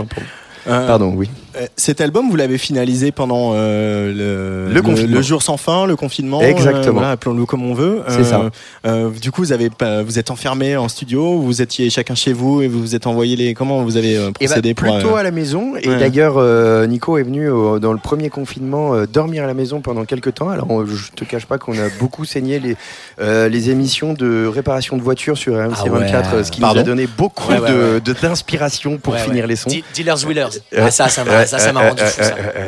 [0.67, 1.30] Euh, Pardon, oui.
[1.60, 5.15] Euh, Cet album, vous l'avez finalisé pendant euh, le, Le confinement.
[5.15, 6.41] le jour sans fin, le confinement.
[6.41, 6.88] Exactement.
[6.88, 8.02] euh, voilà, appelons-le comme on veut.
[8.10, 8.50] C'est ça.
[8.86, 9.70] euh, du coup, vous avez
[10.06, 13.36] vous êtes enfermé en studio, vous étiez chacun chez vous et vous vous êtes envoyé
[13.36, 13.54] les.
[13.54, 15.76] Comment vous avez Et procédé pour plutôt euh, à la maison.
[15.76, 15.98] Et ouais.
[16.00, 17.48] d'ailleurs, euh, Nico est venu
[17.82, 20.50] dans le premier confinement euh, dormir à la maison pendant quelques temps.
[20.50, 22.76] Alors, on- je te cache pas qu'on a beaucoup saigné les,
[23.20, 26.00] euh, les émissions de réparation de voitures sur RMC Ah ouais.
[26.00, 29.43] 24, ce qui Pardon nous a donné beaucoup Ouais, ouais, de- d'inspiration pour Ouais, finir
[29.43, 29.48] ouais.
[29.50, 29.70] les sons.
[29.93, 30.48] Dealers Willers.
[30.74, 32.21] Euh, Ah, ça, ça m'a ça, ça m'a rendu euh, fou.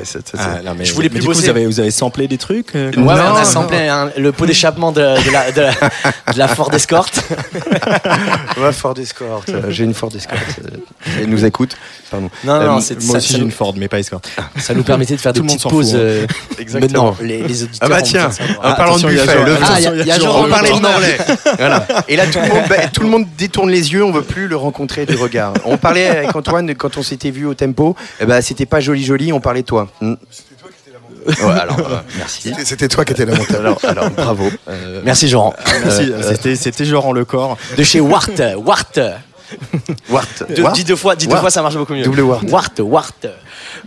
[0.03, 0.17] ça.
[0.37, 2.37] ah, non, mais- Je voulais mais plus du coup, vous avez, vous avez samplé des
[2.37, 3.45] trucs euh, Ouais, on Non, a non.
[3.45, 5.71] samplé un- le pot d'échappement de, de la, de, la,
[6.33, 7.05] de la Ford Escort.
[8.57, 9.43] Ouais, Ford Escort.
[9.69, 10.37] J'ai une Ford Escort.
[10.65, 10.77] euh,
[11.21, 11.75] Elle nous écoute.
[12.11, 12.29] Pardon.
[12.43, 14.21] Non, non, Euh, c'est Moi ça, aussi, j'ai une Ford, mais pas Escort.
[14.57, 15.95] ça nous permettait de faire Tout des le monde petites s'en pauses.
[15.95, 15.99] hein.
[15.99, 17.11] euh, Exactement.
[17.11, 18.29] Maintenant, les, les auditeurs Ah bah tiens,
[18.63, 20.79] en parlant de il y a buffet, le- Ah, il y a- on parlait de.
[20.79, 21.17] Morlaix.
[21.57, 21.85] Voilà.
[22.07, 24.47] Et là, tout le, monde, bah, tout le monde détourne les yeux, on veut plus
[24.47, 25.53] le rencontrer du regard.
[25.65, 29.03] On parlait avec Antoine quand on s'était vu au tempo, eh ben, c'était pas joli
[29.03, 29.88] joli, on parlait de toi.
[30.01, 30.13] Hmm.
[31.27, 32.53] Ouais, alors, euh, merci.
[32.63, 33.58] C'était- toi qui étais la montagne.
[33.58, 34.49] Alors, alors, bravo.
[34.67, 35.53] Euh, Merci, Jean.
[35.84, 37.58] Merci, euh, c'était, c'était Joran Le Corps.
[37.77, 38.41] De chez Wart.
[38.58, 38.99] Wart.
[40.10, 40.43] Wart.
[40.55, 41.41] De- Wart Dis deux fois, dis deux Wart.
[41.41, 42.03] fois, ça marche beaucoup mieux.
[42.03, 42.43] Double Wart.
[42.49, 43.27] Wart, Wart.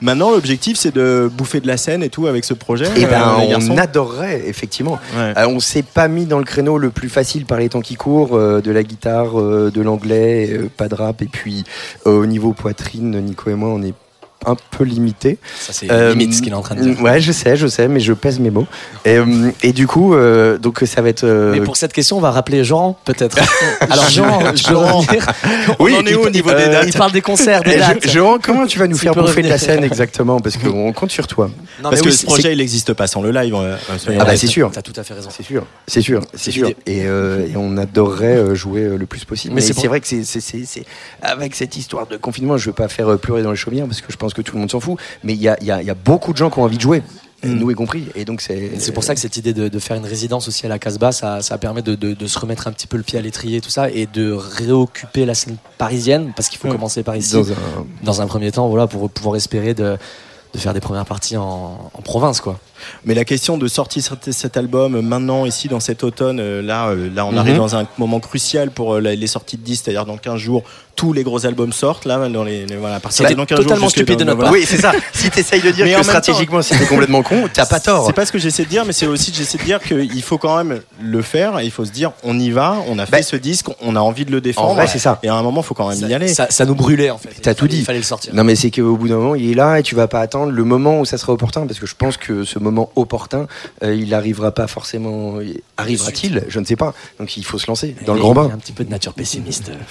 [0.01, 2.87] Maintenant, l'objectif, c'est de bouffer de la scène et tout avec ce projet.
[2.97, 4.99] Eh ben, euh, on adorerait, effectivement.
[5.17, 5.33] Ouais.
[5.37, 7.95] Euh, on s'est pas mis dans le créneau le plus facile par les temps qui
[7.97, 11.23] courent, euh, de la guitare, euh, de l'anglais, euh, pas de rap.
[11.23, 11.65] Et puis,
[12.07, 13.95] euh, au niveau poitrine, Nico et moi, on est
[14.47, 15.39] un peu limité.
[15.59, 17.01] Ça, c'est Euh, limite ce qu'il est en train de dire.
[17.03, 18.67] Ouais, je sais, je sais, mais je pèse mes mots.
[19.05, 21.25] Et, euh, et du coup, euh, donc ça va être.
[21.25, 23.39] euh, Mais pour cette question, on va rappeler Jean, peut-être.
[23.81, 25.03] Alors, Jean, Jean.
[25.79, 27.77] Oui, on en est où au niveau euh, des dates Il parle des concerts, des
[27.77, 27.99] dates.
[28.07, 30.93] je- Jean, comment tu vas nous Tu faire bouffer de la scène exactement Parce qu'on
[30.93, 31.47] compte sur toi.
[31.83, 33.55] Non, Parce mais que oui, ce projet, c'est- il n'existe pas sans le live.
[33.55, 34.71] euh, soyons Ah bah, c'est sûr.
[34.73, 35.29] T'as tout à fait raison.
[35.35, 36.69] C'est sûr, c'est sûr, c'est sûr.
[36.87, 39.55] Et, euh, et on adorerait jouer le plus possible.
[39.55, 40.85] Mais Mais, c'est vrai que c'est, c'est, c'est- c'est-
[41.23, 44.11] avec cette histoire de confinement, je veux pas faire pleurer dans les chaumières parce que
[44.13, 44.99] je pense que tout le monde s'en fout.
[45.25, 46.65] Mais il y a, il y a- il y a beaucoup de gens qui ont
[46.65, 47.03] envie de jouer,
[47.45, 47.55] Mm.
[47.55, 48.05] nous y compris.
[48.15, 48.93] Et donc c'est.
[48.95, 51.43] Pour ça que cette idée de, de faire une résidence aussi à la Casbah, ça,
[51.43, 53.61] ça permet de, de- de se remettre un petit peu le pied à l'étrier et
[53.61, 56.73] tout ça, et de réoccuper la scène parisienne, parce qu'il faut Mm.
[56.73, 57.43] commencer par ici, dans
[58.05, 59.97] dans un, premier temps, voilà, pour pouvoir espérer de,
[60.55, 62.61] de faire des premières parties en, en province, quoi.
[63.05, 67.09] Mais la question de sortir cet- album maintenant, ici, dans cet automne, euh, là, euh,
[67.15, 67.39] là, on Mhm.
[67.39, 70.63] arrive dans un moment crucial pour euh, les sorties de 10, c'est-à-dire dans 15 jours,
[70.95, 73.67] tous les gros albums sortent, là, dans les, les- voilà, partir dans 15 jours.
[73.67, 74.51] totalement stupide dans- de notre voilà.
[74.51, 74.59] part.
[74.61, 74.93] Oui, c'est ça.
[75.15, 78.07] Si t'essayes de dire Mais que stratégiquement c'était complètement con, t'as pas tort.
[78.07, 80.23] C'est pas ce que j'essaie de dire, mais c'est aussi que j'essaie de dire qu'il
[80.23, 81.59] faut quand même le faire.
[81.61, 83.97] Et il faut se dire, on y va, on a fait Bah, ce disque, on
[83.97, 84.81] a envie de le défendre.
[84.87, 85.19] c'est ça.
[85.23, 86.29] Et à un moment, il faut quand même y aller.
[86.29, 87.31] Ça, ça nous brûlait en fait.
[87.41, 87.79] T'as tout dit.
[87.79, 88.35] Il fallait le sortir.
[88.35, 90.53] Non mais c'est qu'au bout d'un moment il est là et tu vas pas attendre
[90.53, 93.47] le moment où ça sera opportun parce que je pense que ce moment opportun
[93.83, 95.35] euh, il arrivera pas forcément
[95.77, 98.59] arrivera-t-il je ne sais pas donc il faut se lancer dans le grand bain Un
[98.59, 99.71] petit peu de nature pessimiste.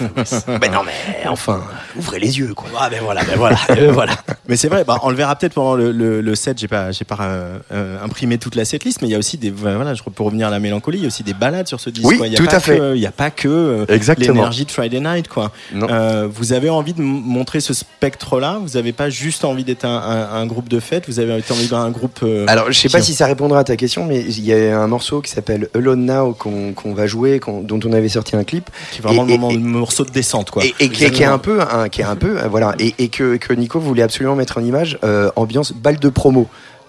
[0.60, 0.92] ben non mais
[1.28, 1.62] enfin
[1.96, 4.12] ouvrez les yeux quoi ah ben voilà, ben voilà, euh, voilà.
[4.48, 6.58] Mais c'est vrai, bah, on le verra peut-être pendant le, le, le set.
[6.58, 9.36] J'ai pas, j'ai pas euh, euh, imprimé toute la setlist, mais il y a aussi
[9.38, 11.78] des, voilà, je peux revenir à la mélancolie, il y a aussi des balades sur
[11.80, 12.06] ce disque.
[12.08, 12.26] Oui, quoi.
[12.26, 12.78] Y a tout pas à fait.
[12.96, 14.34] Il n'y a pas que euh, Exactement.
[14.34, 15.52] l'énergie de Friday Night, quoi.
[15.74, 18.58] Euh, vous avez envie de montrer ce spectre-là?
[18.60, 21.04] Vous n'avez pas juste envie d'être un, un- un groupe de fête?
[21.08, 22.20] Vous avez envie d'être un groupe.
[22.22, 24.80] euh, Alors, je sais pas si ça répondra à ta question, mais il y a
[24.80, 28.70] un morceau qui s'appelle Alone Now qu'on va jouer, dont on avait sorti un clip.
[28.90, 30.64] qui est vraiment Et- le moment, et- morceau de descente, quoi.
[30.64, 33.36] Et, et qui, est- un peu, un- qui est un peu, voilà, et, et que,
[33.36, 36.48] que Nico voulait absolument mettre en image, euh, ambiance balle de promo.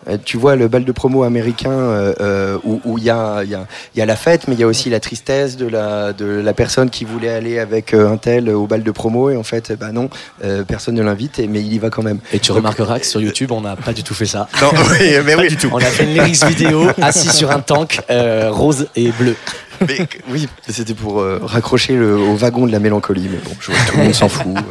[0.10, 3.44] Euh, Tu vois le bal de promo américain euh, euh, où où il y, a,
[3.44, 5.56] il y, a, il y a la fête, mais il y a aussi la tristesse
[5.58, 9.30] de la, de la personne qui voulait aller avec un tel au bal de promo
[9.30, 10.10] et en fait, bah non,
[10.44, 12.20] euh, personne ne l'invite, et- mais il y va quand même.
[12.34, 14.48] Et tu remarqueras que sur YouTube, on n'a pas du tout fait ça.
[14.62, 18.50] Non, oui, mais oui, On a fait une lyrics vidéo assis sur un tank euh,
[18.52, 19.36] rose et bleu.
[19.82, 23.72] mais- oui, c'était pour euh, raccrocher le- au wagon de la mélancolie, mais bon, je
[23.72, 24.62] vois tout le monde s'en fout, euh,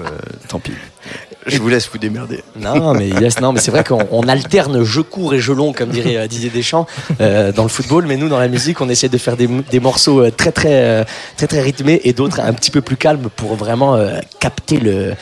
[0.49, 0.73] tant pis.
[1.47, 2.43] Je vous laisse vous démerder.
[2.57, 5.91] Non, mais yes, mais c'est vrai qu'on on alterne jeu court et jeu long, comme
[5.91, 6.87] dirait euh, Didier Deschamps,
[7.21, 8.07] euh, dans le football.
[8.07, 11.05] Mais nous, dans la musique, on essaie de faire des, morceaux euh, très, très,
[11.37, 13.99] très, très rythmés et d'autres un petit peu plus calmes pour vraiment
[14.39, 15.15] capter le-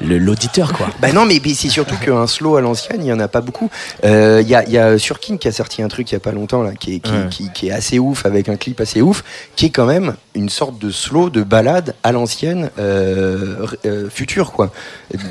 [0.00, 0.88] l'auditeur, quoi.
[1.00, 3.70] Bah non, mais, c'est surtout qu'un slow à l'ancienne, il y en a pas beaucoup.
[4.04, 4.98] Euh, Il y, a, y a
[5.38, 7.28] qui a sorti un truc il y a pas longtemps là, qui est, qui, Ouais.
[7.30, 9.24] qui- qui est assez ouf avec un clip assez ouf,
[9.56, 14.52] qui est quand même une sorte de slow de balade à l'ancienne euh, euh, future
[14.52, 14.70] quoi.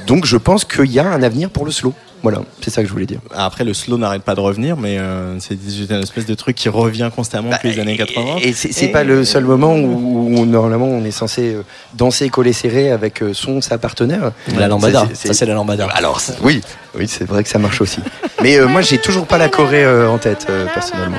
[0.08, 1.94] Donc je pense qu'il y a un avenir pour le slow.
[2.26, 3.20] Voilà, c'est ça que je voulais dire.
[3.36, 6.56] Après, le slow n'arrête pas de revenir, mais euh, c'est juste une espèce de truc
[6.56, 8.26] qui revient constamment depuis les années 80.
[8.36, 11.62] Bah, Et c'est pas le seul moment où, où normalement on est censé euh,
[11.94, 14.32] danser collé serré avec euh, son sa partenaire.
[14.58, 15.06] La lambada.
[15.10, 15.88] C'est- c'est- Ça, c'est la lambada.
[15.94, 16.62] Alors oui,
[16.98, 18.00] oui c'est vrai que ça marche aussi.
[18.42, 21.18] Mais euh, moi j'ai toujours pas la Corée euh, en tête euh, personnellement.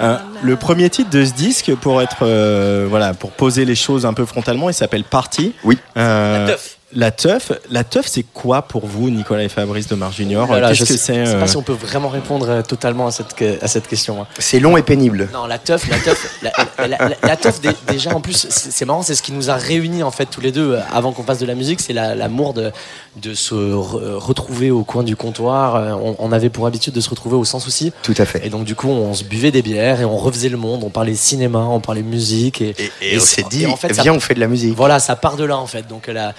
[0.00, 4.04] Euh, le premier titre de ce disque, pour être euh, voilà, pour poser les choses
[4.06, 5.52] un peu frontalement, il s'appelle Party.
[5.62, 5.78] Oui.
[5.96, 6.78] Euh, La teuf.
[6.94, 10.46] La teuf, la teuf, c'est quoi pour vous, Nicolas et Fabrice de Mar Junior?
[10.46, 12.48] Voilà, Qu'est-ce je que sais, c'est je sais euh, pas si on peut vraiment répondre
[12.48, 14.22] euh, totalement à cette, que- à cette question.
[14.22, 14.26] hein.
[14.38, 15.28] C'est long et pénible.
[15.32, 16.52] Non, la teuf, la teuf, la,
[16.86, 19.54] la- la- la teuf, dé- déjà en plus, c'est marrant, c'est ce qui nous a
[19.56, 22.14] réunis en fait tous les deux euh, avant qu'on fasse de la musique, c'est la-
[22.14, 22.70] l'amour de,
[23.16, 25.74] de se re- retrouver au coin du comptoir.
[25.76, 27.92] Euh, On, on avait pour habitude de se retrouver au sans souci.
[28.02, 28.46] Tout à fait.
[28.46, 30.82] Et donc du coup, on se buvait des bières et on refaisait le monde.
[30.84, 33.92] On parlait cinéma, on parlait musique et, Et, on c'est- s'est dit, et en fait,
[33.94, 34.74] ça- viens, on fait de la musique.
[34.76, 35.88] voilà, ça part de là en fait.
[35.88, 36.34] Donc la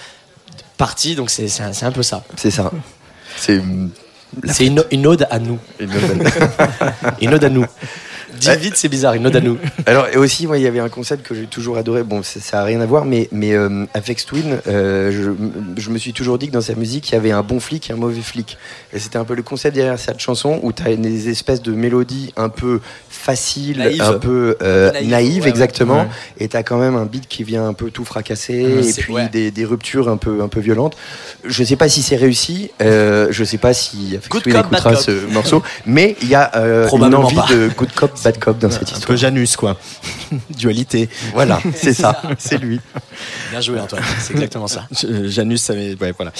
[0.76, 2.22] partie, donc c'est c'est un, c'est un peu ça.
[2.36, 2.70] C'est ça.
[3.36, 3.60] C'est
[4.42, 5.58] la C'est une, une ode à nous.
[5.78, 6.30] une nouvelle.
[7.20, 7.64] Une ode à nous.
[8.38, 9.14] Dis vite, c'est bizarre.
[9.14, 9.58] Une ode à nous.
[9.86, 12.02] Alors, et aussi, moi, il y avait un concept que j'ai toujours adoré.
[12.02, 15.90] Bon, ça, ça a rien à voir, mais, mais euh, Afex Twin, euh, je, je
[15.90, 17.92] me suis toujours dit que dans sa musique, il y avait un bon flic et
[17.92, 18.56] un mauvais flic.
[18.92, 21.72] Et c'était un peu le concept derrière cette chanson où tu as des espèces de
[21.72, 24.02] mélodies un peu faciles, Naïves.
[24.02, 26.00] un peu euh, Naïves, ouais, exactement.
[26.02, 26.08] Ouais.
[26.38, 28.92] Et tu as quand même un beat qui vient un peu tout fracasser Ouais, et
[28.92, 29.28] puis ouais.
[29.28, 30.96] des, des ruptures un peu, un peu violentes.
[31.44, 35.26] Je sais pas si c'est réussi, euh, je sais pas si Afex Twin écoutera ce
[35.32, 37.46] morceau, mais il y a euh, une envie pas.
[37.50, 39.06] de good cop, bad cop dans cette un histoire.
[39.06, 39.78] peu Janus, quoi.
[40.50, 41.08] Dualité.
[41.32, 42.80] Voilà, c'est ça, c'est lui.
[43.52, 44.02] Bien joué, Antoine.
[44.18, 44.86] C'est exactement ça.
[45.26, 46.32] Janus, ça va- ouais, voilà.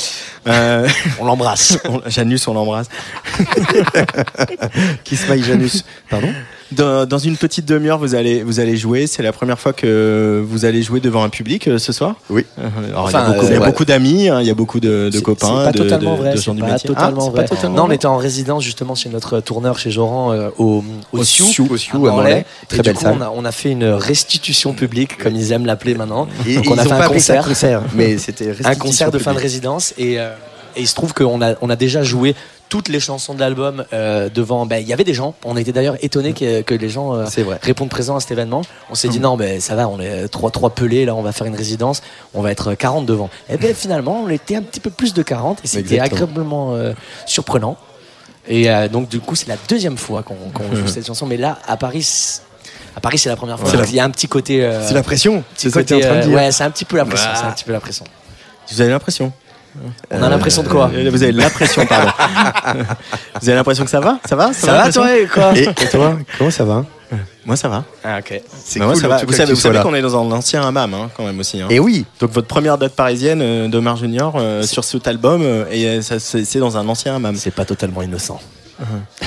[0.48, 0.88] Euh,
[1.20, 1.78] On l'embrasse.
[1.84, 2.88] on- Janus, on l'embrasse.
[5.04, 5.84] Kiss My Janus?
[6.10, 6.32] Pardon?
[6.72, 9.06] Dans, dans une petite demi-heure, vous allez, vous allez jouer.
[9.06, 12.44] C'est la première fois que vous allez jouer devant un public euh, ce soir Oui.
[12.58, 13.66] Euh, alors, Enfin, il y a euh, ouais.
[13.66, 16.14] beaucoup d'amis, hein, il y a beaucoup de, de C'est- copains, c'est pas de, totalement
[16.16, 16.88] de- vrai, de c'est gens du pas métier.
[16.88, 17.42] totalement Ah, c'est vrai.
[17.44, 17.94] pas totalement non, on vrai.
[17.94, 21.68] était en résidence justement chez notre tourneur chez Joran euh, au, au, Au Sioux, Sioux,
[21.70, 22.14] au Sioux, à Morlaix.
[22.30, 22.46] Morlaix.
[22.68, 23.16] Très Et du belle coup, salle.
[23.18, 26.26] on a, on a fait une restitution publique, comme ils aiment l'appeler maintenant.
[26.48, 28.18] Et, Donc et on a ils fait ont un pas appelé ça concert, concert, mais
[28.18, 29.50] c'était un restitution concert de fin de publique.
[29.52, 30.30] résidence et, euh,
[30.74, 32.34] et il se trouve qu'on a, on a déjà joué
[32.68, 34.66] toutes les chansons de l'album euh, devant.
[34.66, 35.34] ben, Il y avait des gens.
[35.44, 37.24] On était d'ailleurs étonnés que, que les gens euh,
[37.62, 38.62] répondent présents à cet événement.
[38.90, 41.32] On s'est dit non, ben ça va, on est trois trois pelés là, on va
[41.32, 42.02] faire une résidence,
[42.34, 43.30] on va être 40 devant.
[43.48, 46.92] Et bien finalement, on était un petit peu plus de 40 et c'était agréablement euh,
[47.26, 47.76] surprenant.
[48.48, 51.26] Et euh, donc du coup, c'est la deuxième fois qu'on joue cette chanson.
[51.26, 52.02] Mais là, à Paris.
[52.02, 52.42] c'est-
[52.96, 53.70] À Paris, c'est la première fois.
[53.88, 54.64] Il y a un petit côté.
[54.64, 56.36] euh, C'est la pression, c'est ça que tu es en train de euh, dire.
[56.36, 57.28] Ouais, c'est un petit peu la pression.
[57.28, 57.36] Bah.
[57.40, 58.04] C'est un petit peu la pression.
[58.72, 59.32] Vous avez l'impression
[60.10, 62.10] On a l'impression de quoi Euh, Vous avez l'impression, pardon.
[63.40, 64.18] vous avez l'impression que ça va?
[64.28, 64.52] Ça va?
[64.52, 66.84] Ça va, toi, et quoi Et, et toi, comment ça va?
[67.44, 67.84] Moi, ça va.
[68.02, 68.40] Ah, ok.
[68.64, 69.18] C'est Bah, moi, cool, ça va.
[69.24, 71.60] Vous savez, qu'on est dans un ancien hammam, hein, quand même aussi.
[71.62, 71.66] hein.
[71.70, 75.64] Et oui, Donc votre première date parisienne euh, d'Omar Junior euh, sur cet album, euh,
[75.70, 77.36] et c'est dans un ancien hammam.
[77.36, 78.40] C'est pas totalement innocent.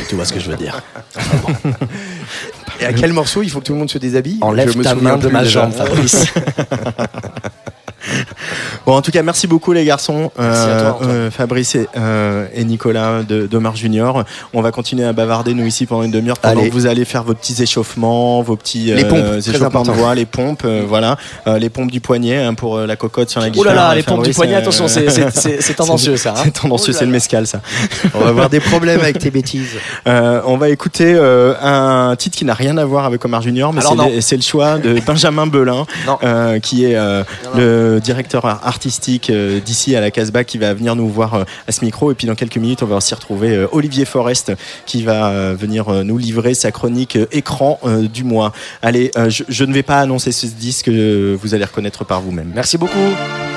[0.10, 0.80] Tu vois ce que je veux dire
[2.80, 4.38] et à quel morceau il faut que tout le monde se déshabille?
[4.42, 6.26] Enlève Je me ta souviens main de ma jambe, Fabrice.
[8.86, 12.48] Bon, en tout cas, merci beaucoup les garçons, Merci à toi, euh, Fabrice et, euh,
[12.56, 14.24] et Nicolas de- d'Omar Junior.
[14.54, 16.70] On va continuer à bavarder nous ici pendant une demi-heure pendant Allez.
[16.70, 20.26] que vous allez faire vos petits échauffements, vos petits Les pompes, échauffements de voix, les
[20.26, 23.48] pompes, euh, voilà, Euh, les pompes du poignet hein, pour euh, la cocotte sur la
[23.48, 23.66] Oh guitare.
[23.66, 26.32] là là, euh, les pompes du poignet, euh, attention, c'est- c'est c'est- c'est tendancieux ça.
[26.32, 26.42] hein.
[26.46, 27.16] C'est tendancieux, Oh là c'est le là.
[27.18, 27.62] mescal ça.
[28.16, 29.76] On va avoir des problèmes avec tes bêtises.
[30.08, 33.72] Euh, on va écouter euh, un titre qui n'a rien à voir avec Omar Junior,
[33.74, 35.86] mais c'est le, c'est le choix de Benjamin Belin,
[36.24, 37.24] euh, qui est euh,
[37.56, 41.72] le directeur artistique euh, d'ici à la Casbah, qui va venir nous voir euh, à
[41.74, 42.12] ce micro.
[42.12, 44.54] Et puis dans quelques minutes, on va aussi retrouver euh, Olivier Forest,
[44.86, 47.80] qui va venir nous livrer sa chronique écran
[48.14, 48.54] du mois.
[48.82, 52.52] Allez, je, je ne vais pas annoncer ce disque, vous allez reconnaître par vous-même.
[52.54, 53.49] Merci beaucoup.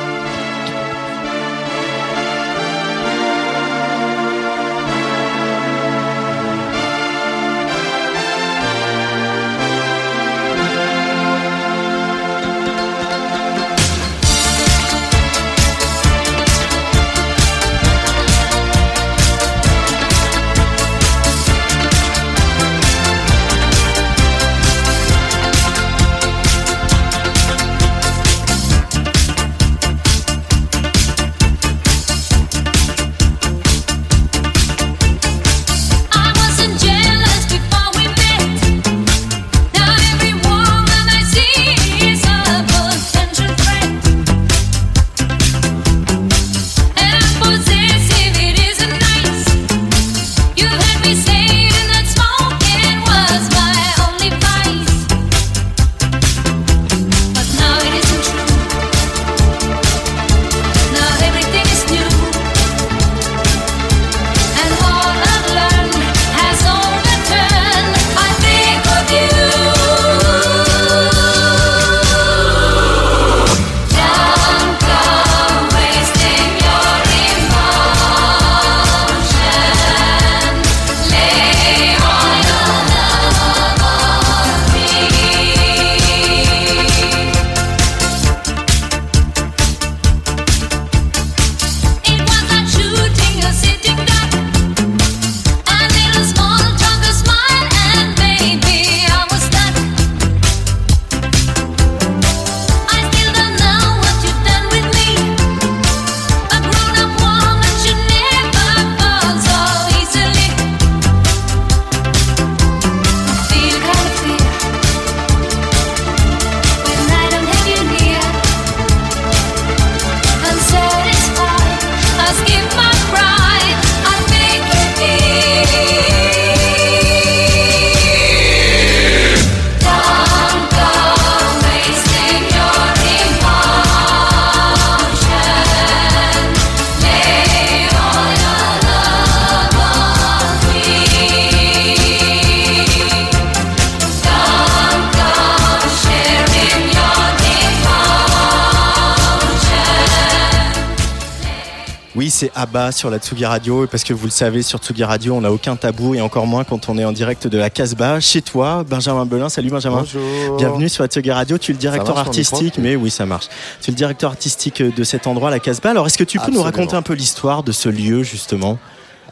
[152.62, 155.50] Abba sur la Tsugi Radio, parce que vous le savez, sur Tsugi Radio, on n'a
[155.50, 158.84] aucun tabou, et encore moins quand on est en direct de la Casbah, chez toi,
[158.88, 159.48] Benjamin Belin.
[159.48, 159.98] Salut Benjamin.
[159.98, 160.56] Bonjour.
[160.58, 163.48] Bienvenue sur la Tsugi Radio, tu es le directeur marche, artistique, mais oui, ça marche.
[163.80, 165.90] Tu es le directeur artistique de cet endroit, la Casbah.
[165.90, 168.78] Alors, est-ce que tu peux nous raconter un peu l'histoire de ce lieu, justement?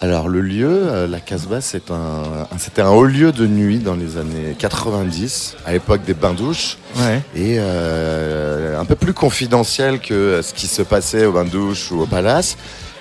[0.02, 2.22] Alors le lieu, euh, la Casbah, c'est un,
[2.58, 7.20] c'était un haut lieu de nuit dans les années 90, à l'époque des bains-douches, Ouais.
[7.36, 12.06] et euh, un peu plus confidentiel que ce qui se passait au bains-douches ou au
[12.06, 12.56] palace.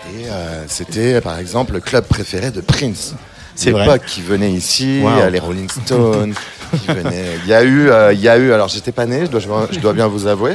[0.08, 3.16] Et euh, c'était par exemple le club préféré de Prince.
[3.56, 3.86] C'est vrai.
[3.86, 5.30] L'époque qui venait ici, Wow.
[5.30, 6.34] les Rolling Stones,
[6.80, 7.36] qui venaient.
[7.44, 8.54] Il y a eu, euh, il y a eu.
[8.54, 10.54] Alors j'étais pas né, je dois, je dois bien vous avouer.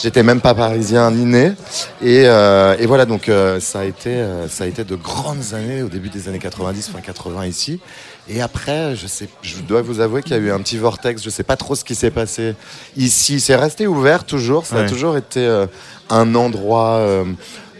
[0.00, 1.54] J'étais même pas parisien ni né.
[2.00, 5.54] Et, euh, et voilà, donc euh, ça, a été, euh, ça a été de grandes
[5.54, 7.80] années au début des années 90, fin 80 ici.
[8.28, 11.20] Et après, je, sais, je dois vous avouer qu'il y a eu un petit vortex.
[11.24, 12.54] Je sais pas trop ce qui s'est passé
[12.96, 13.40] ici.
[13.40, 14.66] C'est resté ouvert toujours.
[14.66, 14.82] Ça Ouais.
[14.84, 15.64] a toujours été
[16.10, 17.24] un endroit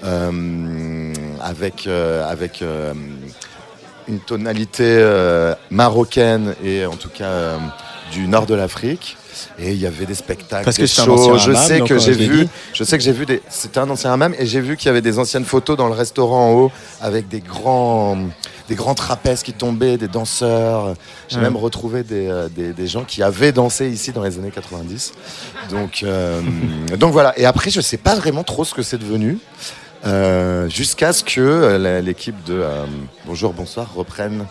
[0.02, 2.92] avec, euh, avec euh,
[4.08, 7.58] une tonalité euh, marocaine et en tout cas euh,
[8.12, 9.16] du nord de l'Afrique.
[9.60, 11.38] Et il y avait des spectacles, Parce que des shows.
[11.38, 13.40] Je sais que euh, j'ai vu, je sais que j'ai vu des.
[13.48, 15.94] C'était un ancien hammam et j'ai vu qu'il y avait des anciennes photos dans le
[15.94, 18.16] restaurant en haut avec des grands,
[18.68, 20.94] des grands trapèzes qui tombaient, des danseurs.
[21.28, 24.50] J'ai même retrouvé des, euh, des, des gens qui avaient dansé ici dans les années
[24.50, 25.12] 90.
[25.70, 26.40] Donc, euh,
[26.98, 27.38] donc voilà.
[27.38, 29.38] Et après, je sais pas vraiment trop ce que c'est devenu.
[30.06, 32.84] Euh, Jusqu'à ce que euh, l'équipe de euh,
[33.26, 34.44] Bonjour, bonsoir reprenne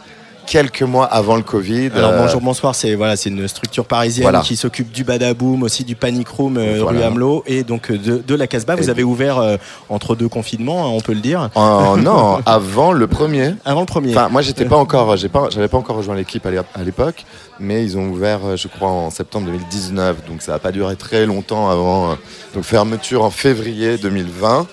[0.45, 1.89] quelques mois avant le Covid.
[1.93, 4.39] Alors bonjour, bonsoir, c'est voilà, c'est une structure parisienne Voilà.
[4.39, 6.99] qui s'occupe du Badaboom, aussi du Panic Room euh, Voilà.
[6.99, 8.75] rue Hamelot et donc de, de la Casbah.
[8.77, 9.57] Vous avez ouvert euh,
[9.89, 11.49] entre deux confinements, hein, on peut le dire.
[11.57, 13.55] non, avant le premier.
[13.65, 14.11] Avant le premier.
[14.11, 16.83] Enfin, moi, j'étais pas encore, j'ai pas, j'avais pas encore rejoint l'équipe à l'é- à
[16.85, 17.25] l'époque,
[17.59, 21.25] mais ils ont ouvert, je crois, en septembre 2019, donc ça a pas duré très
[21.25, 22.15] longtemps avant.
[22.53, 24.65] donc fermeture en février 2020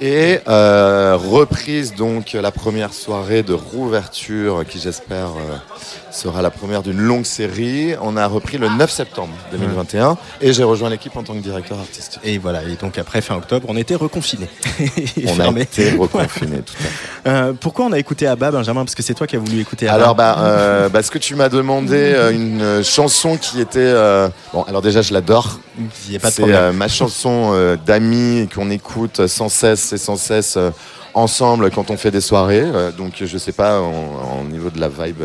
[0.00, 5.56] Et euh, reprise donc la première soirée de rouverture qui j'espère euh,
[6.16, 7.94] sera la première d'une longue série.
[8.00, 11.78] On a repris le 9 septembre 2021 et j'ai rejoint l'équipe en tant que directeur
[11.78, 12.20] artistique.
[12.24, 14.48] Et voilà, et donc après fin octobre, on était reconfinés.
[15.26, 17.28] On a été reconfinés, tout à fait.
[17.28, 18.84] Euh, pourquoi on a écouté Abba, Benjamin?
[18.84, 19.96] Parce que c'est toi qui as voulu écouter Abba.
[20.02, 23.78] Alors, bah, euh, parce que tu m'as demandé euh, une chanson qui était.
[23.80, 25.58] euh, Bon, alors déjà, je l'adore.
[25.92, 30.56] C'est ma chanson d'amis qu'on écoute sans cesse et sans cesse
[31.14, 32.66] ensemble quand on fait des soirées.
[32.96, 35.22] Donc, je sais pas, en niveau de la vibe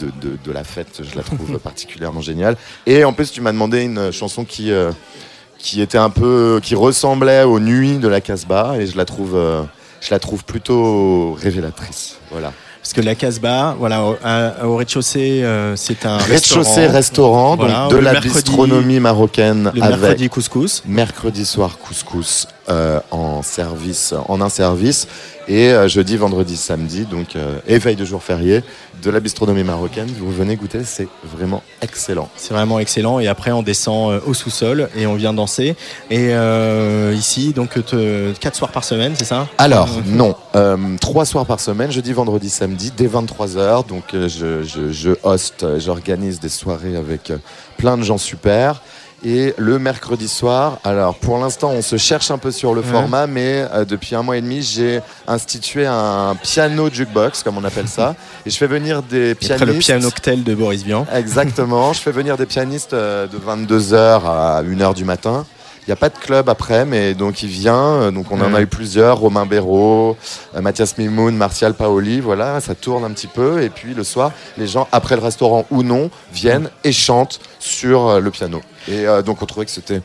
[0.00, 2.56] de, de- de la fête, je la trouve particulièrement géniale.
[2.86, 4.72] Et en plus, tu m'as demandé une chanson qui.
[4.72, 4.90] euh,
[5.62, 9.36] qui était un peu, qui ressemblait aux nuits de la Casbah et je la trouve,
[9.36, 9.60] euh,
[10.00, 12.16] je la trouve plutôt révélatrice.
[12.30, 12.54] Voilà.
[12.80, 14.02] Parce que la Casbah, voilà,
[14.64, 19.82] au, rez-de-chaussée, euh, c'est un Rez-de-chaussée restaurant, Voilà, donc de la mercredi- bistronomie marocaine Le
[19.82, 20.82] avec mercredi couscous.
[20.86, 22.46] mercredi soir couscous
[23.10, 25.08] en service, en un service,
[25.50, 28.62] et euh, jeudi, vendredi, samedi, donc euh, éveil de jour férié
[29.02, 30.06] de la bistronomie marocaine.
[30.18, 32.28] Vous venez goûter, c'est vraiment excellent.
[32.36, 33.18] C'est vraiment excellent.
[33.18, 35.74] Et après, on descend euh, au sous-sol et on vient danser.
[36.10, 39.48] Et euh, ici, donc, te- quatre soirs par semaine, c'est ça?
[39.58, 43.88] Alors, non, euh, trois soirs par semaine, jeudi, vendredi, samedi, dès 23h.
[43.88, 47.32] Donc, euh, je, je, je host, j'organise des soirées avec
[47.76, 48.82] plein de gens super.
[49.22, 52.86] Et le mercredi soir, alors pour l'instant, on se cherche un peu sur le Ouais.
[52.86, 57.64] format, mais euh, depuis un mois et demi, j'ai institué un piano jukebox, comme on
[57.64, 58.14] appelle ça.
[58.46, 59.66] Et je fais venir des Après pianistes.
[59.66, 61.06] le pianoctel de Boris Vian.
[61.14, 61.92] Exactement.
[61.92, 65.44] je fais venir des pianistes euh, de 22h à 1h du matin.
[65.86, 67.74] Il n'y a pas de club après, mais donc il vient.
[68.02, 70.16] euh, Donc on en a eu plusieurs Romain Béraud,
[70.54, 72.20] euh, Mathias Mimoun, Martial Paoli.
[72.20, 73.62] Voilà, ça tourne un petit peu.
[73.62, 78.06] Et puis le soir, les gens, après le restaurant ou non, viennent et chantent sur
[78.08, 78.60] euh, le piano.
[78.88, 80.02] Et euh, donc on trouvait que c'était.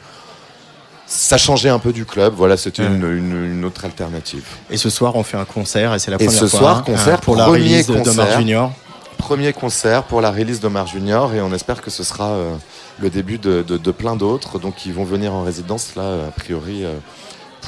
[1.08, 2.34] Ça changeait un peu du club.
[2.36, 2.88] Voilà, c'était Ouais.
[2.88, 4.44] une, une- une autre alternative.
[4.72, 6.78] Et ce soir, on fait un concert et c'est la Et première ce fois soir,
[6.80, 8.40] hein, concert, pour la release de d'Omar concert.
[8.40, 8.72] Junior.
[9.18, 12.56] Premier concert pour la release d'Omar Junior et on espère que ce sera euh,
[13.00, 14.60] le début de, de- de plein d'autres.
[14.60, 16.96] Donc ils vont venir en résidence là, a priori, euh,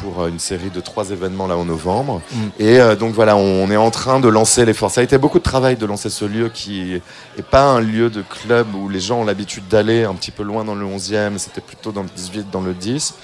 [0.01, 2.21] pour euh, une série de trois événements là en novembre.
[2.32, 2.38] Mm.
[2.59, 4.91] Et euh, donc voilà, on est en train de lancer l'effort.
[4.91, 6.93] Ça a été beaucoup de travail de lancer ce lieu qui
[7.38, 10.43] est pas un lieu de club où les gens ont l'habitude d'aller un petit peu
[10.43, 13.15] loin dans le 11e, c'était plutôt dans le 18, dans le 10.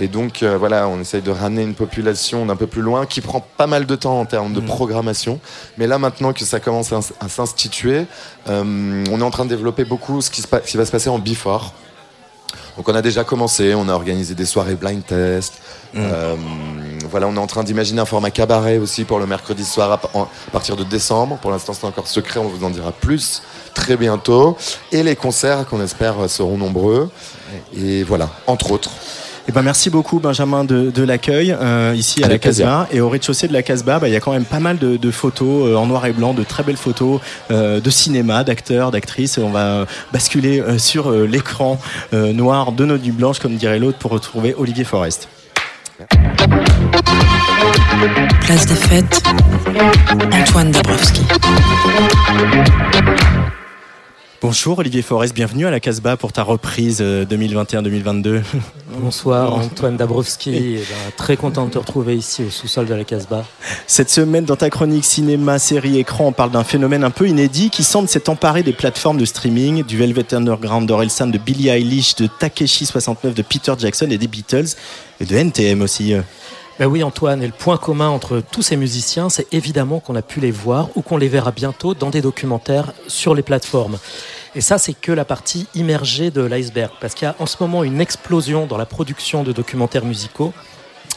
[0.00, 3.20] Et donc euh, voilà, on essaye de ramener une population d'un peu plus loin qui
[3.20, 4.64] prend pas mal de temps en termes de Mm.
[4.66, 5.38] programmation.
[5.78, 8.06] Mais là maintenant que ça commence à, à s'instituer,
[8.48, 10.90] euh, on est en train de développer beaucoup ce qui, se pa- qui va se
[10.92, 11.74] passer en Bifort.
[12.78, 15.54] Donc on a déjà commencé, on a organisé des soirées blind test.
[15.92, 15.98] Mm.
[16.00, 16.36] Euh,
[17.10, 19.98] voilà, on est en train d'imaginer un format cabaret aussi pour le mercredi soir à,
[20.50, 21.36] partir de décembre.
[21.36, 23.42] Pour l'instant, c'est encore secret, on vous en dira plus
[23.74, 24.56] très bientôt.
[24.90, 27.10] Et les concerts qu'on espère seront nombreux.
[27.76, 28.90] Et voilà, entre autres.
[29.48, 32.88] Eh ben, merci beaucoup Benjamin de, de l'accueil euh, ici à Avec la Casbah.
[32.92, 34.96] Et au rez-de-chaussée de la Casbah, bah, il y a quand même pas mal de,
[34.96, 37.20] de photos euh, en noir et blanc, de très belles photos
[37.50, 39.38] euh, de cinéma, d'acteurs, d'actrices.
[39.38, 41.80] On va euh, basculer euh, sur euh, l'écran
[42.14, 45.28] euh, noir de nos nuits blanches, comme dirait l'autre, pour retrouver Olivier Forest.
[48.42, 49.22] Place des fêtes,
[50.32, 51.22] Antoine Dabrowski.
[54.42, 58.42] Bonjour Olivier Forest, bienvenue à la Casbah pour ta reprise euh, 2021-2022.
[58.98, 63.04] Bonsoir Antoine Dabrowski, Eh ben, très content de te retrouver ici au sous-sol de la
[63.04, 63.44] Casbah.
[63.86, 67.70] Cette semaine, dans ta chronique cinéma, série, écran, on parle d'un phénomène un peu inédit
[67.70, 72.16] qui semble s'être emparé des plateformes de streaming, du Velvet Underground d'Orelsan, de Billie Eilish,
[72.16, 74.74] de Takeshi69, de Peter Jackson et des Beatles,
[75.20, 76.14] et de NTM aussi.
[76.78, 80.22] Ben oui Antoine, et le point commun entre tous ces musiciens, c'est évidemment qu'on a
[80.22, 83.98] pu les voir ou qu'on les verra bientôt dans des documentaires sur les plateformes.
[84.54, 87.56] Et ça, c'est que la partie immergée de l'iceberg, parce qu'il y a en ce
[87.60, 90.52] moment une explosion dans la production de documentaires musicaux.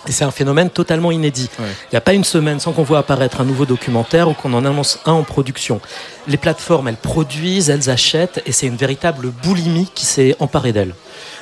[0.08, 1.50] Et c'est un phénomène totalement inédit.
[1.58, 4.54] Il n'y a pas une semaine sans qu'on voit apparaître un nouveau documentaire ou qu'on
[4.54, 5.82] en annonce un en production.
[6.28, 10.94] Les plateformes, elles produisent, elles achètent, et c'est une véritable boulimie qui s'est emparée d'elles.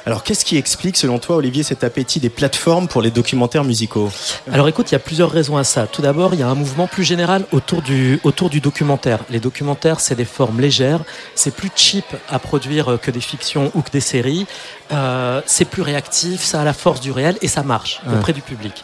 [0.05, 4.11] Alors, qu'est-ce qui explique, selon toi, Olivier, cet appétit des plateformes pour les documentaires musicaux?
[4.51, 5.88] Alors écoute, il y a plusieurs raisons à ça.
[5.88, 9.19] Tout d'abord, il y a un mouvement plus général autour du, autour du documentaire.
[9.30, 10.99] Les documentaires, c'est des formes légères,
[11.36, 14.45] c'est plus cheap à produire que des fictions ou que des séries,
[14.91, 18.15] Euh, c'est plus réactif, ça a la force du réel et ça marche Ouais.
[18.15, 18.84] auprès du public.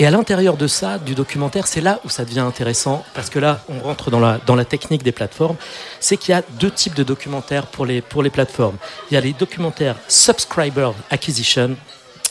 [0.00, 3.38] Et à l'intérieur de ça, du documentaire, c'est là où ça devient intéressant, parce que
[3.38, 5.56] là, on rentre dans la, dans la technique des plateformes,
[6.00, 8.78] c'est qu'il y a deux types de documentaires pour les, pour les plateformes.
[9.10, 11.76] Il y a les documentaires Subscriber Acquisition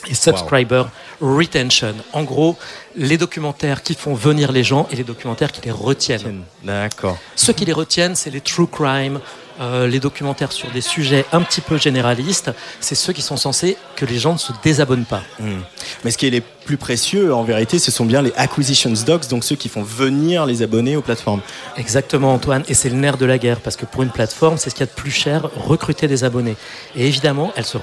[0.08, 0.82] et Subscriber
[1.20, 1.94] Retention.
[2.12, 2.56] En gros,
[2.96, 6.42] les documentaires qui font venir les gens et les documentaires qui les retiennent.
[6.64, 7.18] D'accord.
[7.36, 9.20] Ceux qui les retiennent, c'est les true crime,
[9.60, 12.50] euh, les documentaires sur des sujets un petit peu généralistes.
[12.80, 15.22] C'est ceux qui sont censés que les gens ne se désabonnent pas.
[15.38, 15.60] Hmm.
[16.04, 19.28] Mais ce qui est les plus précieux, en vérité, ce sont bien les acquisitions docs,
[19.28, 21.40] donc ceux qui font venir les abonnés aux plateformes.
[21.76, 24.70] Exactement Antoine, et c'est le nerf de la guerre, parce que pour une plateforme, c'est
[24.70, 26.56] ce qu'il y a de plus cher, recruter des abonnés.
[26.96, 27.78] Et évidemment, elles se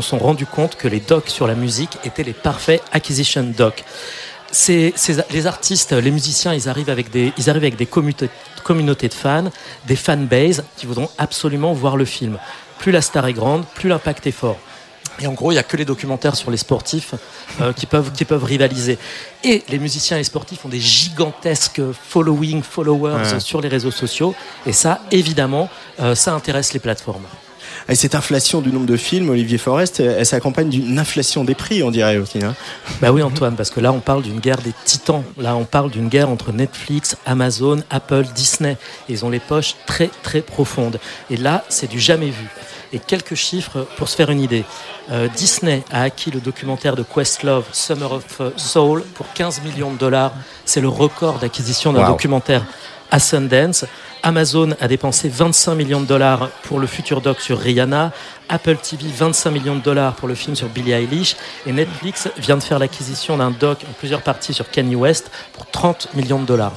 [0.00, 3.84] sont rendues compte que les docs sur la musique étaient les parfaits acquisition docs.
[4.52, 8.28] C'est, c'est- les artistes, les musiciens, ils arrivent avec des, ils arrivent avec des communautés,
[8.64, 9.50] communautés de fans,
[9.86, 12.38] des fanbases qui voudront absolument voir le film.
[12.78, 14.58] Plus la star est grande, plus l'impact est fort.
[15.20, 17.14] Et en gros, il n'y a que les documentaires sur les sportifs
[17.60, 18.98] euh, qui, peuvent, qui peuvent rivaliser.
[19.44, 23.40] Et les musiciens et les sportifs ont des gigantesques following, followers Ouais.
[23.40, 24.34] sur les réseaux sociaux.
[24.66, 25.68] Et ça, évidemment,
[26.00, 27.24] euh, ça intéresse les plateformes.
[27.88, 31.54] Et cette inflation du nombre de films, Olivier Forest, elle, elle s'accompagne d'une inflation des
[31.54, 32.42] prix, on dirait aussi.
[32.42, 32.54] hein.
[33.00, 35.24] Bah oui Antoine, parce que là on parle d'une guerre des titans.
[35.38, 38.76] Là on parle d'une guerre entre Netflix, Amazon, Apple, Disney.
[39.08, 40.98] Ils ont les poches très très profondes.
[41.30, 42.46] Et là c'est du jamais vu.
[42.94, 44.64] Et quelques chiffres pour se faire une idée.
[45.10, 49.92] Euh, Disney a acquis le documentaire de Questlove, Summer of euh, Soul, pour 15 millions
[49.92, 50.32] de dollars.
[50.66, 52.08] C'est le record d'acquisition d'un Wow.
[52.08, 52.64] documentaire
[53.12, 53.84] à Sundance.
[54.24, 58.10] Amazon a dépensé 25 millions de dollars pour le futur doc sur Rihanna.
[58.48, 61.36] Apple TV, 25 millions de dollars pour le film sur Billie Eilish.
[61.66, 65.66] Et Netflix vient de faire l'acquisition d'un doc en plusieurs parties sur Kanye West pour
[65.66, 66.72] 30 millions de dollars.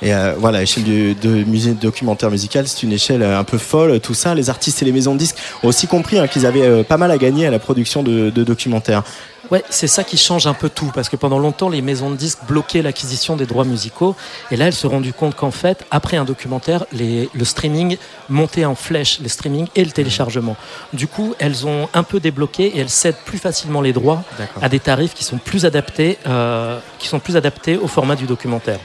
[0.00, 3.58] Et euh, voilà, l'échelle du de musée documentaire musical, c'est une échelle euh, un peu
[3.58, 3.98] folle.
[3.98, 6.62] Tout ça, les artistes et les maisons de disques ont aussi compris hein, qu'ils avaient
[6.62, 9.02] euh, pas mal à gagner à la production de documentaires.
[9.50, 12.16] Ouais, c'est ça qui change un peu tout, parce que pendant longtemps, les maisons de
[12.16, 14.14] disques bloquaient l'acquisition des droits musicaux,
[14.50, 17.96] et là, elles se sont rendues compte qu'en fait, après un documentaire, les- le streaming
[18.28, 20.54] montait en flèche, le streaming et le téléchargement.
[20.92, 24.22] Du coup, elles ont un peu débloqué et elles cèdent plus facilement les droits
[24.60, 28.26] à des tarifs qui sont plus adaptés, euh, qui sont plus adaptés au format du
[28.26, 28.80] documentaire.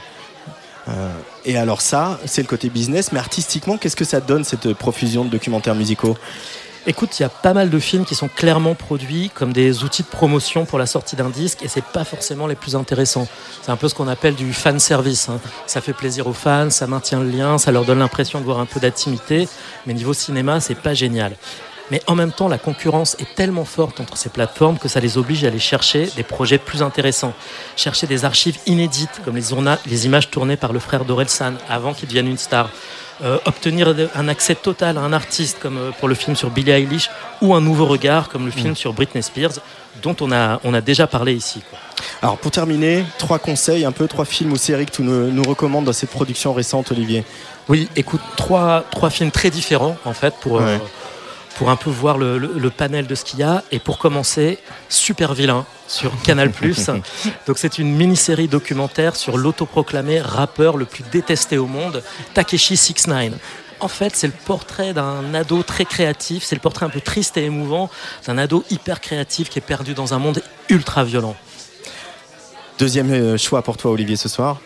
[0.88, 1.10] Euh,
[1.44, 5.24] et alors ça, c'est le côté business, mais artistiquement, qu'est-ce que ça donne cette profusion
[5.24, 6.16] de documentaires musicaux?
[6.86, 10.02] Écoute, il y a pas mal de films qui sont clairement produits comme des outils
[10.02, 13.26] de promotion pour la sortie d'un disque et c'est pas forcément les plus intéressants.
[13.62, 15.30] C'est un peu ce qu'on appelle du fan service.
[15.30, 15.40] hein.
[15.66, 18.58] Ça fait plaisir aux fans, ça maintient le lien, ça leur donne l'impression de voir
[18.58, 19.48] un peu d'intimité,
[19.86, 21.36] mais niveau cinéma, c'est pas génial.
[21.90, 25.16] Mais en même temps, la concurrence est tellement forte entre ces plateformes que ça les
[25.16, 27.32] oblige à aller chercher des projets plus intéressants.
[27.76, 29.44] Chercher des archives inédites, comme les,
[29.86, 32.70] les images tournées par le frère d'Orelsan avant qu'il devienne une star.
[33.22, 36.72] Euh, obtenir un accès total à un artiste, comme euh, pour le film sur Billie
[36.72, 37.10] Eilish,
[37.40, 39.52] ou un nouveau regard, comme le film sur Britney Spears,
[40.02, 41.62] dont on a, on a déjà parlé ici.
[41.70, 41.78] quoi.
[42.22, 45.42] Alors pour terminer, trois conseils, un peu trois films ou séries que tu nous, nous
[45.44, 47.24] recommandes dans cette production récente, Olivier?
[47.68, 50.78] Oui, écoute, trois, trois films très différents, en fait, pour, euh.
[51.56, 53.62] Pour un peu voir le, le- le panel de ce qu'il y a.
[53.72, 56.50] Et pour commencer, Super Vilain sur Canal+.
[57.46, 62.02] Donc c'est une mini-série documentaire sur l'autoproclamé rappeur le plus détesté au monde,
[62.34, 63.34] Takeshi 69.
[63.80, 67.36] En fait, c'est le portrait d'un ado très créatif, c'est le portrait un peu triste
[67.36, 67.90] et émouvant
[68.26, 71.36] d'un ado hyper créatif qui est perdu dans un monde ultra violent.
[72.78, 74.60] Deuxième euh, choix pour toi, Olivier, ce soir.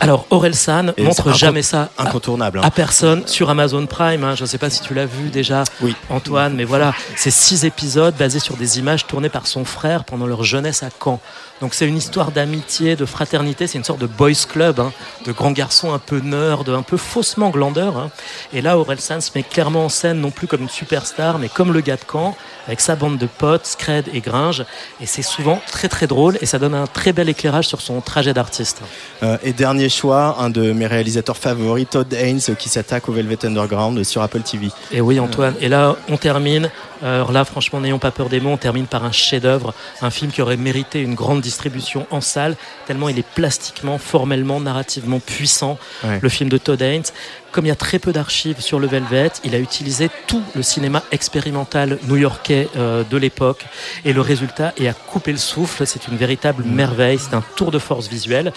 [0.00, 2.58] Alors, Orelsan Et montre jamais ça à- Incontournable.
[2.58, 2.62] hein.
[2.64, 4.24] à personne sur Amazon Prime.
[4.24, 4.34] hein.
[4.34, 5.94] Je ne sais pas si tu l'as vu déjà, Oui.
[6.08, 10.26] Antoine, mais voilà, c'est six épisodes basés sur des images tournées par son frère pendant
[10.26, 11.20] leur jeunesse à Caen.
[11.60, 14.92] Donc c'est une histoire d'amitié, de fraternité, c'est une sorte de boys club, hein,
[15.26, 17.98] de grands garçons un peu nerds, un peu faussement glandeurs.
[17.98, 18.10] hein.
[18.54, 21.74] Et là, Orelsan se met clairement en scène, non plus comme une superstar, mais comme
[21.74, 22.34] le gars de Caen,
[22.66, 24.64] avec sa bande de potes, Scred et Gringe.
[25.02, 28.00] Et c'est souvent très très drôle et ça donne un très bel éclairage sur son
[28.00, 28.80] trajet d'artiste.
[29.22, 33.44] Euh, et dernier choix, un de mes réalisateurs favoris, Todd Haynes, qui s'attaque au Velvet
[33.44, 34.68] Underground sur Apple TV.
[34.92, 35.54] Et oui, Antoine.
[35.60, 36.70] Et là, on termine.
[37.02, 38.50] Alors là, franchement, n'ayons pas peur des mots.
[38.50, 42.56] On termine par un chef-d'œuvre, un film qui aurait mérité une grande distribution en salle,
[42.86, 45.78] tellement il est plastiquement, formellement, narrativement puissant.
[46.04, 46.18] Ouais.
[46.20, 47.04] Le film de Todd Haynes.
[47.52, 50.62] comme il y a très peu d'archives sur le Velvet, il a utilisé tout le
[50.62, 53.66] cinéma expérimental new-yorkais euh, de l'époque.
[54.04, 55.86] Et le résultat est à couper le souffle.
[55.86, 57.18] C'est une véritable merveille.
[57.18, 58.52] C'est un tour de force visuel.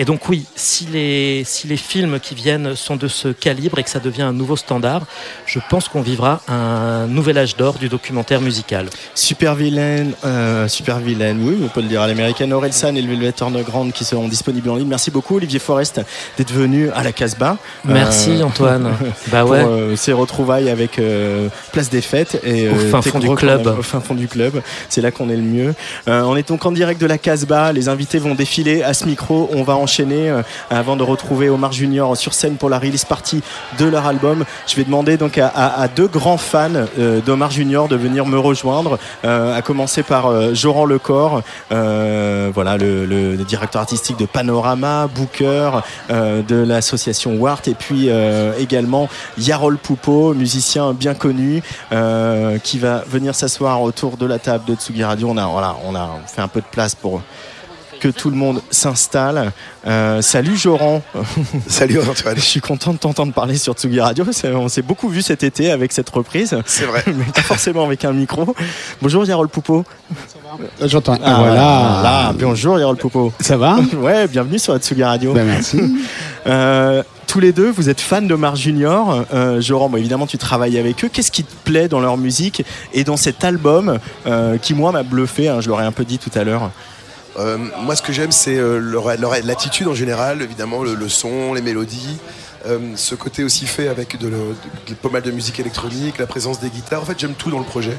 [0.00, 3.82] Et donc oui, si les, si les films qui viennent sont de ce calibre et
[3.82, 5.02] que ça devient un nouveau standard,
[5.44, 8.86] je pense qu'on vivra un nouvel âge d'or du documentaire musical.
[9.14, 12.52] Super vilaine, euh, super vilaine, oui, on peut le dire à l'américaine.
[12.52, 14.88] Orelsan et le Velvet Underground qui seront disponibles en ligne.
[14.88, 16.00] Merci beaucoup, Olivier Forest,
[16.36, 17.56] d'être venu à la Casbah.
[17.84, 18.90] Merci, Antoine.
[19.28, 19.58] Bah pour ouais.
[19.64, 23.66] euh, ces retrouvailles avec euh, Place des Fêtes et Au fin fond du club.
[23.66, 24.62] même, Au fin fond du club.
[24.88, 25.74] C'est là qu'on est le mieux.
[26.08, 27.72] Euh, on est donc en direct de la Casbah.
[27.72, 29.50] Les invités vont défiler à ce micro.
[29.52, 33.42] On va enchaîner euh, avant de retrouver Omar Junior sur scène pour la release party
[33.78, 34.44] de leur album.
[34.66, 38.24] Je vais demander donc à, à- à deux grands fans euh, d'Omar Junior de venir
[38.24, 38.98] me rejoindre.
[39.24, 41.42] euh, à commencer par euh, Joran Lecor,
[41.72, 45.70] euh, voilà le, directeur artistique de Panorama, Booker
[46.10, 48.10] de l'association Wart, et puis
[48.58, 49.08] également
[49.38, 51.62] Yarol Poupeau, musicien bien connu,
[52.62, 55.28] qui va venir s'asseoir autour de la table de Tsugi Radio.
[55.30, 57.22] On a, voilà, on a fait un peu de place pour
[57.98, 59.52] que tout le monde s'installe.
[59.86, 61.02] Euh, salut Joran.
[61.66, 62.36] Salut Antoine.
[62.36, 64.24] Je suis content de t'entendre parler sur Tsugi Radio.
[64.54, 66.56] On s'est beaucoup vu cet été avec cette reprise.
[66.66, 67.02] C'est vrai.
[67.06, 68.54] Mais pas forcément avec un micro.
[69.02, 69.84] Bonjour Yarol Poupeau.
[70.82, 71.18] J'entends.
[71.22, 71.54] Ah, voilà.
[71.54, 73.32] Là, bonjour Yarol Poupeau.
[73.40, 73.78] Ça va?
[73.96, 75.32] Ouais, bienvenue sur Tsugi Radio.
[75.32, 75.80] Ben, merci.
[76.46, 79.26] Euh, tous les deux, vous êtes fans de Junior.
[79.34, 81.10] Euh, Joran, bon, évidemment, tu travailles avec eux.
[81.12, 85.02] Qu'est-ce qui te plaît dans leur musique et dans cet album euh, qui, moi, m'a
[85.02, 86.70] bluffé hein, Je l'aurais un peu dit tout à l'heure.
[87.38, 91.08] Euh, moi, ce que j'aime, c'est euh, leur, leur- l'attitude en général, évidemment, le, le
[91.08, 92.18] son, les mélodies.
[92.66, 94.56] euh, ce côté aussi fait avec de, le-
[94.88, 97.00] de- pas mal de musique électronique, la présence des guitares.
[97.02, 97.96] En fait, j'aime tout dans le projet.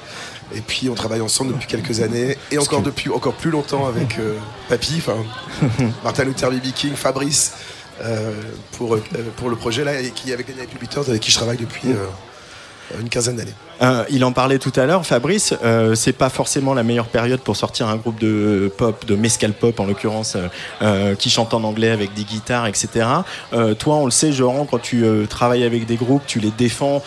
[0.54, 4.20] Et puis, on travaille ensemble depuis quelques années et encore depuis encore plus longtemps avec
[4.20, 4.36] euh,
[4.68, 5.16] Papy, enfin
[6.04, 6.72] Martin Luther B.
[6.76, 7.54] King, Fabrice,
[8.02, 8.34] euh,
[8.74, 8.98] pour,
[9.38, 13.00] pour le projet là, et qui avec les Beaters, avec qui je travaille depuis euh,
[13.00, 13.54] une quinzaine d'années.
[13.82, 15.54] Euh, il en parlait tout à l'heure, Fabrice.
[15.64, 19.54] euh, c'est pas forcément la meilleure période pour sortir un groupe de pop, de mescal
[19.54, 20.48] pop en l'occurrence, euh,
[20.82, 23.06] euh, qui chante en anglais avec des guitares, etc.
[23.80, 27.02] Toi, on le sait, Joran, quand tu travailles avec des groupes, tu les défends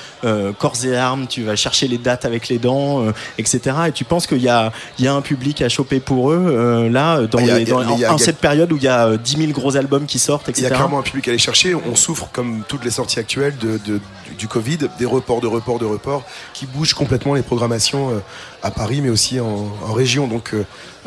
[0.58, 3.04] corps et âme, tu vas chercher les dates avec les dents,
[3.38, 3.60] etc.
[3.88, 7.22] Et tu penses qu'il y a, y a un public à choper pour eux là,
[7.26, 9.36] dans, Ah, a- les- dans- a- en, cette période où il y a euh, 10
[9.36, 10.66] 000 gros albums qui sortent, Il y etc.
[10.66, 11.74] a clairement un public à aller chercher.
[11.74, 15.46] On souffre, comme toutes les sorties actuelles de, de- du, du Covid, des reports, de
[15.46, 18.18] reports, de reports, qui bougent complètement les programmations euh,
[18.62, 20.26] à Paris, mais aussi en, en région.
[20.26, 20.52] Donc,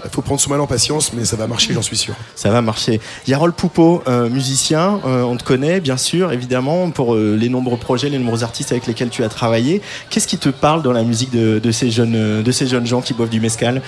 [0.03, 2.14] il faut prendre son mal en patience, mais ça va marcher, j'en suis sûr.
[2.36, 2.99] Ça va marcher.
[3.28, 7.78] Yarol Poupeau, euh, musicien, euh, on te connaît bien sûr, évidemment, pour euh, les nombreux
[7.78, 9.82] projets, les nombreux artistes avec lesquels tu as travaillé.
[10.10, 12.86] Qu'est-ce qui te parle dans la musique de, de ces, jeunes, euh, de ces jeunes
[12.86, 13.82] gens qui boivent du mescal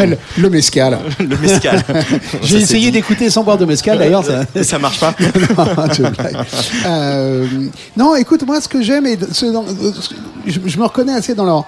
[0.00, 0.98] le, le mescal.
[1.20, 1.82] Le mescal.
[2.42, 4.24] J'ai essayé d'écouter sans boire de mescal d'ailleurs.
[4.24, 5.14] Ça, ça marche pas
[7.96, 8.14] non.
[8.14, 9.64] Euh, écoute, moi ce que j'aime, et ce- dans-
[10.46, 11.64] je, je me reconnais assez dans leur,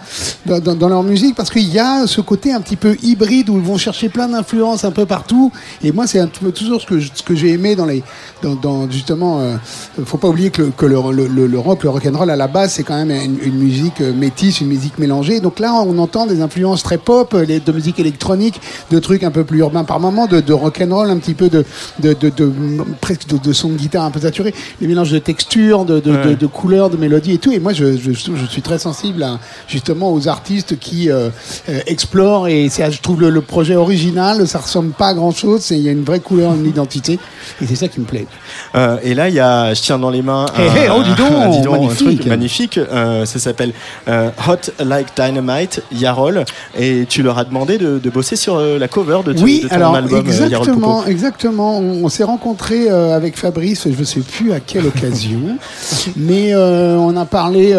[0.61, 3.63] dans leur musique parce qu'il y a ce côté un petit peu hybride où ils
[3.63, 5.53] vont chercher plein d'influences un peu partout.
[5.83, 8.03] Et moi, c'est un peu toujours ce que, je- ce que j'ai aimé dans les,
[8.43, 9.57] dans, dans, justement, euh,
[10.05, 12.49] faut pas oublier que, le, que le, le, le- le rock, le rock'n'roll à la
[12.49, 15.41] base, c'est quand même une, une musique euh, métisse, une musique mélangée.
[15.41, 18.61] Donc là, on entend des influences très pop, les- de musique électronique,
[18.91, 21.65] de trucs un peu plus urbains par moment, de, de rock'n'roll, un petit peu de,
[22.01, 22.53] de, de, de-
[23.01, 26.47] presque de, de son de guitare un peu saturé, les mélanges de textures, de, de,
[26.47, 27.53] couleurs, de mélodies et tout.
[27.53, 29.39] Et moi, je, je, je suis très sensible à,
[29.69, 31.29] justement aux artistes qui euh,
[31.69, 35.31] euh, explorent et c'est, je trouve le, le projet original, ça ressemble pas à grand
[35.33, 37.19] chose, il y a une vraie couleur, une identité
[37.61, 38.27] et c'est ça qui me plaît.
[38.75, 41.15] Euh, et là, il y a, je tiens dans les mains Hé, hé, oh, dis
[41.15, 41.97] donc, un, un magnifique.
[42.21, 42.79] truc magnifique.
[42.79, 43.73] Euh, ça s'appelle
[44.09, 46.45] Hot Like Dynamite, Yarol.
[46.79, 49.69] Et tu leur as demandé de, de bosser sur la cover de, ton- Oui, de
[49.69, 51.79] ton alors album, exactement, exactement.
[51.79, 55.41] On, on s'est rencontrés avec Fabrice, je ne sais plus à quelle occasion,
[56.17, 57.75] mais on a parlé.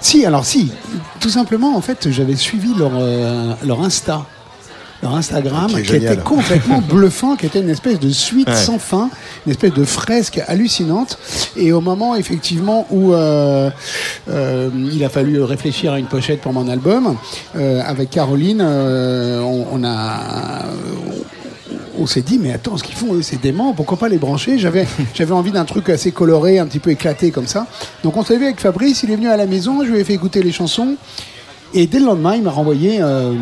[0.00, 0.70] si, alors si,
[1.20, 4.24] tout simplement, en fait, j'avais suivi leur euh, leur Insta.
[5.00, 8.56] Leur Instagram, qui était complètement bluffant, qui était une espèce de suite Ouais.
[8.56, 9.10] sans fin,
[9.46, 11.18] une espèce de fresque hallucinante.
[11.56, 13.70] Et au moment, effectivement, où euh,
[14.28, 17.16] euh, il a fallu réfléchir à une pochette pour mon album,
[17.54, 20.64] euh, avec Caroline, on, on a
[22.00, 24.56] on s'est dit mais attends ce qu'ils font eux c'est dément pourquoi pas les brancher?
[24.58, 27.66] J'avais j'avais envie d'un truc assez coloré un petit peu éclaté comme ça
[28.04, 30.04] donc on s'est vu avec Fabrice il est venu à la maison je lui ai
[30.04, 30.94] fait écouter les chansons
[31.74, 33.32] et dès le lendemain il m'a renvoyé euh,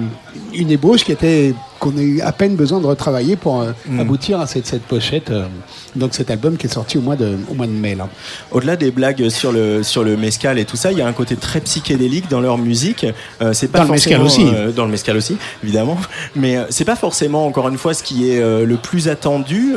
[0.54, 4.00] une ébauche qui était qu'on a eu à peine besoin de retravailler pour euh, Mm.
[4.00, 5.30] aboutir à cette, cette pochette.
[5.30, 5.46] euh,
[5.94, 7.94] donc cet album qui est sorti au mois de, au mois de mai.
[7.94, 8.08] Là.
[8.50, 11.12] Au-delà des blagues sur le sur le mescal et tout ça, il y a un
[11.12, 13.06] côté très psychédélique dans leur musique.
[13.40, 14.44] Euh, c'est pas Dans le mescal aussi.
[14.74, 15.96] dans le mescal aussi, évidemment.
[16.34, 19.74] Mais c'est pas forcément encore une fois ce qui est le plus attendu.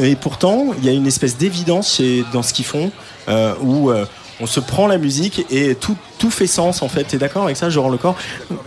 [0.00, 2.00] et pourtant, il y a une espèce d'évidence
[2.32, 2.90] dans ce qu'ils font
[3.62, 3.90] où
[4.44, 5.96] on se prend la musique et tout
[6.30, 7.04] fait sens en fait.
[7.04, 8.16] T'es d'accord avec ça, Jean Le Corps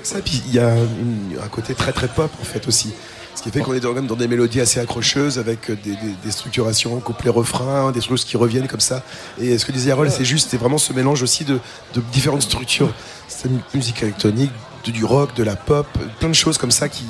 [0.01, 2.93] Ça, puis il y a un côté très très pop en fait aussi.
[3.35, 6.31] Ce qui fait qu'on est dans, même dans des mélodies assez accrocheuses avec des, des,
[6.31, 9.03] structurations, couplets-refrains, des choses qui reviennent comme ça.
[9.39, 11.59] Et ce que disait Harold, c'est juste, c'est vraiment ce mélange aussi de,
[11.93, 12.91] de différentes structures.
[13.27, 14.51] C'est une musique électronique,
[14.91, 15.87] du rock, de la pop,
[16.19, 17.03] plein de choses comme ça qui,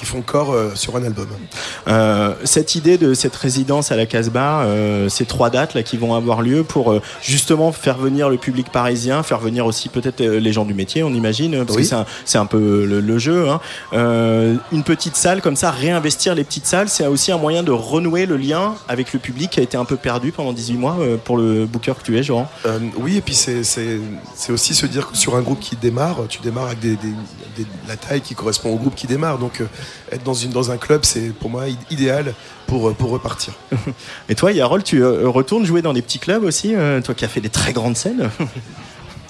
[0.00, 1.26] qui font corps euh, sur un album.
[1.86, 5.98] Euh, cette idée de cette résidence à la Casbah, euh, ces trois dates là qui
[5.98, 10.52] vont avoir lieu pour justement faire venir le public parisien, faire venir aussi peut-être les
[10.54, 11.86] gens du métier, on imagine, parce Oui.
[11.88, 11.94] que
[12.24, 13.48] c'est un, peu le, le jeu.
[13.50, 13.60] hein.
[14.72, 18.24] Une petite salle comme ça, réinvestir les petites salles, c'est aussi un moyen de renouer
[18.24, 21.36] le lien avec le public qui a été un peu perdu pendant 18 mois pour
[21.36, 22.48] le booker que tu es, Jean.
[22.64, 23.60] Euh, oui, et puis c'est-
[24.50, 27.14] aussi se dire que sur un groupe qui démarre, tu démarres avec des, des-
[27.56, 29.38] des- la taille qui correspond au groupe qui démarre.
[29.38, 29.62] Donc
[30.12, 32.34] être dans, une, dans un club, c'est pour moi idéal
[32.66, 33.54] pour, euh, pour repartir.
[34.28, 37.24] Et toi, Yarol, tu euh, retournes jouer dans des petits clubs aussi, euh, toi qui
[37.24, 38.30] as fait des très grandes scènes.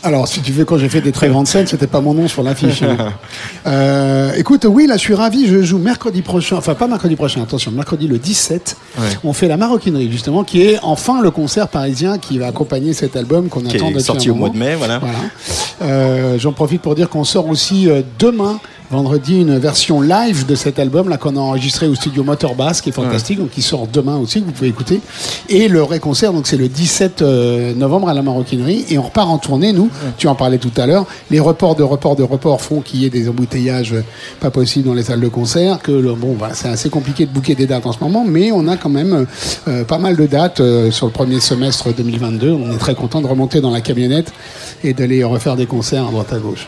[0.02, 2.26] Alors, si tu veux, quand j'ai fait des très grandes scènes, c'était pas mon nom
[2.26, 2.82] sur l'affiche.
[2.82, 3.12] hein.
[3.66, 5.46] Euh, écoute, oui, là, je suis ravi.
[5.46, 6.56] Je joue mercredi prochain.
[6.56, 8.76] Enfin, pas mercredi prochain, attention, mercredi le 17.
[8.98, 9.04] Ouais.
[9.24, 13.16] On fait la maroquinerie, justement, qui est enfin le concert parisien qui va accompagner cet
[13.16, 14.98] album qu'on attend est depuis sorti un au mois de mai, voilà.
[15.00, 15.18] Voilà.
[15.82, 18.58] Euh, J'en profite pour dire qu'on sort aussi euh, demain,
[18.90, 22.80] vendredi, une version live de cet album là qu'on a enregistré au studio Motor Bass,
[22.80, 25.00] qui est fantastique, donc qui sort demain aussi, que vous pouvez écouter.
[25.48, 29.02] Et le vrai concert, donc c'est le 17 euh, novembre à la Maroquinerie, et on
[29.02, 29.72] repart en tournée.
[29.72, 29.88] Nous,
[30.18, 33.06] tu en parlais tout à l'heure, les reports de reports de reports font qu'il y
[33.06, 33.94] ait des embouteillages
[34.40, 35.78] pas possibles dans les salles de concert.
[35.80, 38.50] Que le- bon, voilà, c'est assez compliqué de booker des dates en ce moment, mais
[38.50, 39.26] on a quand même
[39.68, 42.50] euh, pas mal de dates euh, sur le premier semestre 2022.
[42.50, 44.32] On est très content de remonter dans la camionnette
[44.82, 46.66] et d'aller refaire des concerts à droite à gauche.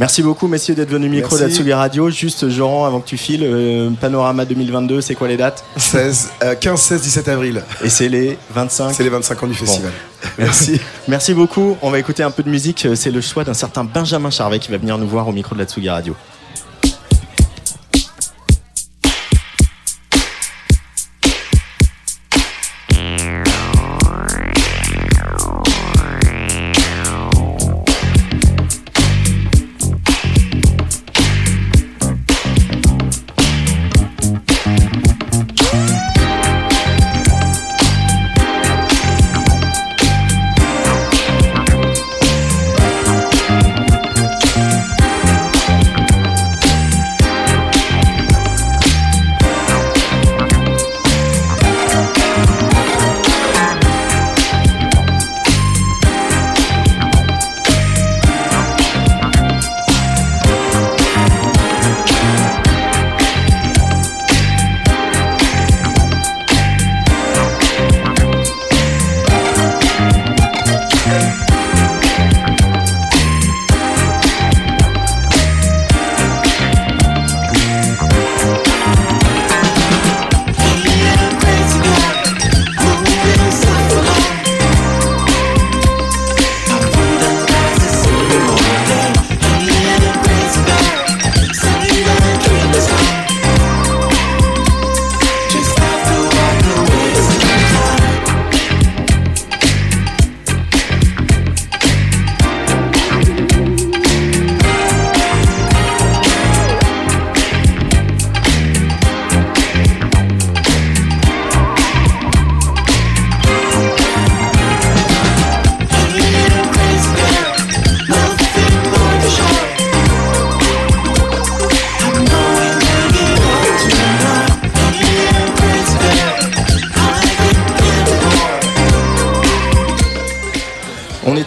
[0.00, 2.08] Merci beaucoup, messieurs, d'être venus au micro d'Atsugi Radio.
[2.08, 5.62] Juste, Jean, avant que tu files, euh, Panorama 2022, c'est quoi les dates?
[5.76, 7.62] 16, euh, 15, 16, 17 avril.
[7.84, 9.92] Et c'est les 25 C'est les 25 ans du festival.
[10.38, 10.80] Merci.
[11.06, 11.76] Merci beaucoup.
[11.82, 12.88] On va écouter un peu de musique.
[12.94, 15.60] C'est le choix d'un certain Benjamin Charvet qui va venir nous voir au micro de
[15.60, 16.16] la Tsugi Radio.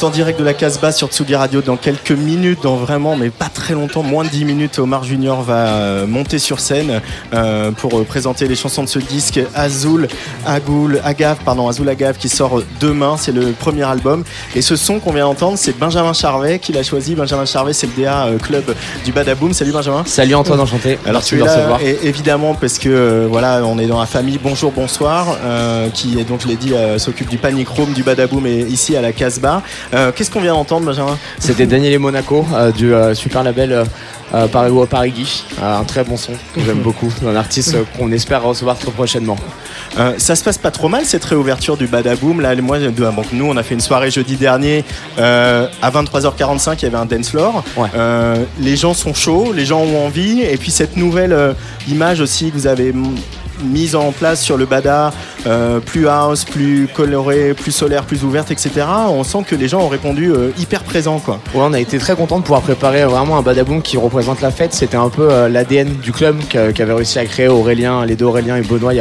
[0.03, 3.47] En direct de la Casbah sur Tsugi Radio dans quelques minutes, dans vraiment, mais pas
[3.47, 4.77] très longtemps, moins de 10 minutes.
[4.77, 6.99] Omar Junior va euh, monter sur scène
[7.33, 10.09] euh, pour euh, présenter les chansons de ce disque Azul,
[10.45, 13.15] Agoul, Agave, pardon, Azul Agave qui sort demain.
[13.17, 14.25] C'est le premier album.
[14.55, 17.15] Et ce son qu'on vient d'entendre, c'est Benjamin Charvet qui l'a choisi.
[17.15, 18.75] Benjamin Charvet, c'est le DA club
[19.05, 19.53] du Badaboom.
[19.53, 20.03] Salut Benjamin.
[20.05, 20.99] Salut Antoine, enchanté.
[21.05, 21.81] Alors Merci tu de es là, recevoir.
[21.81, 26.25] et- évidemment parce que voilà, on est dans la famille Bonjour Bonsoir, euh, qui est
[26.25, 29.13] donc je l'ai dit euh, s'occupe du Panic Room, du Badaboom et ici à la
[29.13, 29.61] Casbah.
[29.93, 33.83] Euh, Qu'est-ce qu'on vient d'entendre, Benjamin C'était Daniel et Monaco euh, du euh, super label
[34.51, 35.43] Paris ou Paris Guy.
[35.61, 37.13] Un très bon son que j'aime beaucoup.
[37.23, 39.37] Un artiste qu'on espère recevoir très prochainement.
[40.17, 42.41] Ça se passe pas trop mal cette réouverture du Badaboom.
[42.41, 44.83] Là, moi, bon, nous, on a fait une soirée jeudi dernier
[45.19, 46.77] à 23h45.
[46.79, 47.63] Il y avait un dance floor.
[48.59, 50.41] Les gens sont chauds, les gens ont envie.
[50.41, 51.55] Et puis cette nouvelle
[51.87, 52.91] image aussi que vous avez
[53.63, 55.13] mise en place sur le Bada,
[55.47, 58.71] euh, plus house, plus coloré, plus solaire, plus ouverte, etc.
[59.09, 61.39] On sent que les gens ont répondu euh, hyper présents, quoi.
[61.53, 64.51] Ouais, on a été très content de pouvoir préparer vraiment un badaboom qui représente la
[64.51, 64.73] fête.
[64.73, 68.25] C'était un peu euh, l'ADN du club qu'a- qu'avait réussi à créer Aurélien, les deux
[68.25, 68.93] Aurélien et Benoît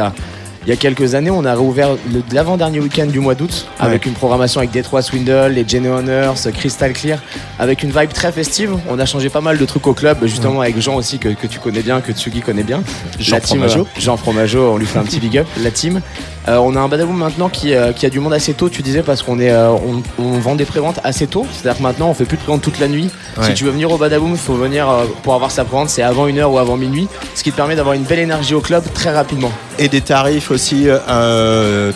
[0.67, 1.31] il y a quelques années.
[1.31, 1.91] On a réouvert
[2.33, 6.93] l'avant-dernier week-end du mois d'août avec une programmation avec Detroit Swindle, les Jenny Honors, Crystal
[6.93, 7.19] Clear,
[7.59, 8.75] avec une vibe très festive.
[8.89, 11.47] On a changé pas mal de trucs au club, justement avec Jean aussi que, que
[11.47, 12.83] tu connais bien, que Tsugi connaît bien.
[13.19, 13.81] Jean La team, Fromageau.
[13.83, 16.01] euh, Jean Fromageau, on lui fait un petit big up, la team.
[16.49, 18.83] Euh, on a un badaboom maintenant qui, euh, qui a du monde assez tôt, tu
[18.83, 21.47] disais, parce qu'on est, euh, on, on vend des préventes assez tôt.
[21.53, 23.11] C'est-à-dire que maintenant, on fait plus de préventes toute la nuit.
[23.37, 23.47] Ouais.
[23.47, 24.87] Si tu veux venir au badaboom, il faut venir
[25.23, 27.77] pour avoir sa prévente, c'est avant une heure ou avant minuit, ce qui te permet
[27.77, 29.53] d'avoir une belle énergie au club très rapidement.
[29.79, 30.89] Et des tarifs aussi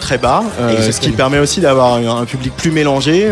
[0.01, 3.29] très bas, ce qui permet aussi d'avoir un, un public plus mélangé.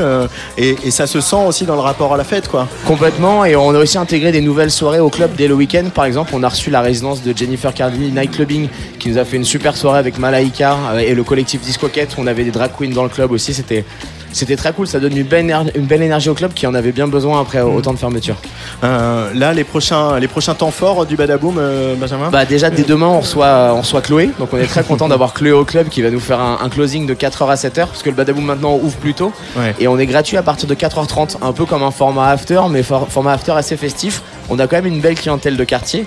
[0.59, 2.67] et, et ça se sent aussi dans le rapport à la fête, quoi.
[2.87, 5.85] Complètement, et on a aussi intégré des nouvelles soirées au club dès le week-end.
[5.95, 9.25] Par exemple, on a reçu la résidence de Jennifer Cardini Night Clubbing qui nous a
[9.25, 10.77] fait une super soirée avec Malaika
[11.09, 12.15] et le collectif Discoquette.
[12.19, 13.85] On avait des drag queens dans le club aussi, c'était.
[14.33, 16.75] C'était très cool, ça donne une belle, éner- une belle énergie au club qui en
[16.75, 18.35] avait bien besoin après autant de fermetures.
[18.83, 22.31] Euh, là, les prochains, les prochains temps forts du Badaboom, euh, Benjamin?
[22.31, 25.35] Bah déjà dès demain on reçoit, on reçoit Chloé, donc on est très content d'avoir
[25.35, 28.03] Chloé au club qui va nous faire un, un closing de 4h à 7h parce
[28.03, 29.73] que le Badaboom maintenant ouvre plus tôt Ouais.
[29.79, 32.83] et on est gratuit à partir de 4h30, un peu comme un format after mais
[32.83, 34.21] for- format after assez festif.
[34.51, 36.07] On a quand même une belle clientèle de quartier.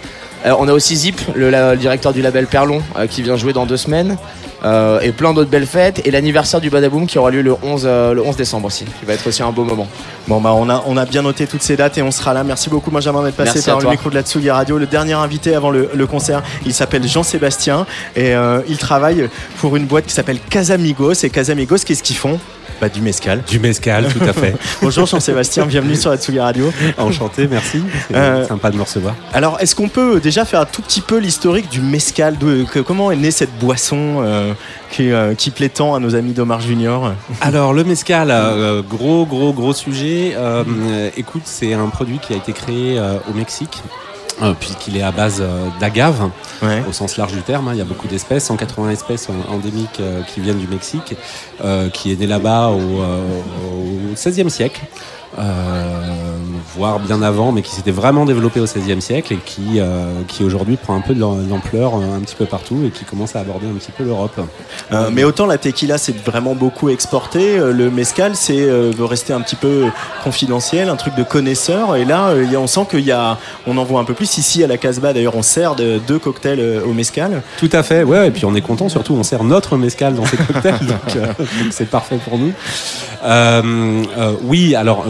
[0.58, 3.54] On a aussi Zip, le, la- le directeur du label Perlon, euh, qui vient jouer
[3.54, 4.18] dans deux semaines.
[4.66, 7.84] Euh, et plein d'autres belles fêtes et l'anniversaire du Badaboom qui aura lieu le 11,
[7.86, 9.88] euh, le 11 décembre aussi qui va être aussi un beau moment
[10.28, 12.44] Bon, bah, on a, on a bien noté toutes ces dates et on sera là.
[12.44, 13.92] Merci beaucoup, Benjamin, d'être passé Merci par le toi.
[13.92, 14.80] micro de la Tsugi Radio.
[14.80, 17.86] Le dernier invité avant le, le concert, il s'appelle Jean-Sébastien
[18.16, 19.30] et euh, il travaille
[19.60, 21.14] pour une boîte qui s'appelle Casamigos.
[21.24, 22.40] Et Casamigos, qu'est-ce qu'ils font?
[22.82, 23.42] Bah, Du mescal.
[23.48, 24.56] Du mescal, tout à fait.
[24.82, 26.72] Bonjour Jean-Sébastien, bienvenue sur la Tsugi Radio.
[26.98, 27.82] Enchanté, merci.
[28.08, 29.16] C'est Euh, sympa de me recevoir.
[29.34, 32.38] Alors, est-ce qu'on peut déjà faire un tout petit peu l'historique du mescal?
[32.38, 34.54] De, que- Comment est née cette boisson euh,
[34.92, 37.14] qui, euh, qui plaît tant à nos amis d'Omar Junior?
[37.42, 40.34] Alors le mescal, euh, gros gros gros sujet.
[40.38, 43.82] Euh, euh, écoute, c'est un produit qui a été créé euh, au Mexique.
[44.42, 46.30] Euh, Puisqu'il est à base euh, d'agave,
[46.88, 47.72] au sens large du terme, hein.
[47.74, 51.16] il y a beaucoup d'espèces, 180 espèces en- endémiques euh, qui viennent du Mexique,
[51.64, 53.22] euh, qui est né là-bas au, euh,
[53.74, 55.17] au XVIe siècle, euh,
[56.78, 60.44] voire bien avant, mais qui s'était vraiment développé au XVIe siècle et qui, euh, qui
[60.44, 63.40] aujourd'hui prend un peu de l'ampleur euh, un petit peu partout et qui commence à
[63.40, 64.40] aborder un petit peu l'Europe.
[64.92, 69.06] Euh, mais autant la tequila c'est vraiment beaucoup exporté, euh, le mescal c'est euh, veut
[69.06, 69.86] rester un petit peu
[70.24, 71.96] confidentiel, un truc de connaisseur.
[71.96, 74.64] Et là, euh, on sent qu'il y a, on en voit un peu plus ici
[74.64, 75.14] à la Casbah.
[75.14, 77.42] D'ailleurs, on sert de, deux cocktails euh, au mescal.
[77.58, 80.26] Tout à fait, ouais, et puis on est content, surtout on sert notre mescal dans
[80.26, 81.34] ces cocktails, donc euh,
[81.72, 82.52] c'est parfait pour nous.
[83.24, 85.06] Euh, euh, oui, alors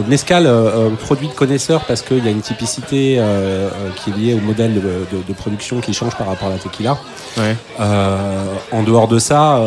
[0.46, 4.12] euh, euh, produit de connaisseur parce qu'il y a une typicité euh, euh, qui est
[4.16, 6.96] liée au modèle de, de- de production qui change par rapport à la tequila.
[7.36, 7.56] Ouais.
[8.72, 9.60] En dehors de ça,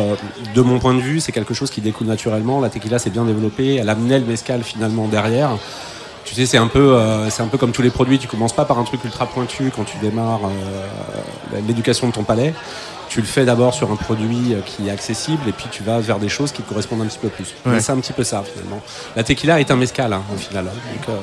[0.54, 2.60] de mon point de vue, c'est quelque chose qui découle naturellement.
[2.60, 5.50] La tequila s'est bien développée, elle amenait le mescal finalement derrière.
[6.24, 6.96] Tu sais, c'est un peu,
[7.30, 8.18] c'est un peu comme tous les produits.
[8.18, 10.40] Tu commences pas par un truc ultra pointu quand tu démarres
[11.66, 12.54] l'éducation de ton palais.
[13.12, 16.00] Tu le fais d'abord sur un produit euh, qui est accessible et puis tu vas
[16.00, 17.54] vers des choses qui te correspondent un petit peu plus.
[17.66, 17.78] Ouais.
[17.80, 18.80] C'est un petit peu ça finalement.
[19.16, 20.66] La tequila est un mescal hein, au final.
[20.68, 20.78] hein.
[20.96, 21.18] Donc, Euh,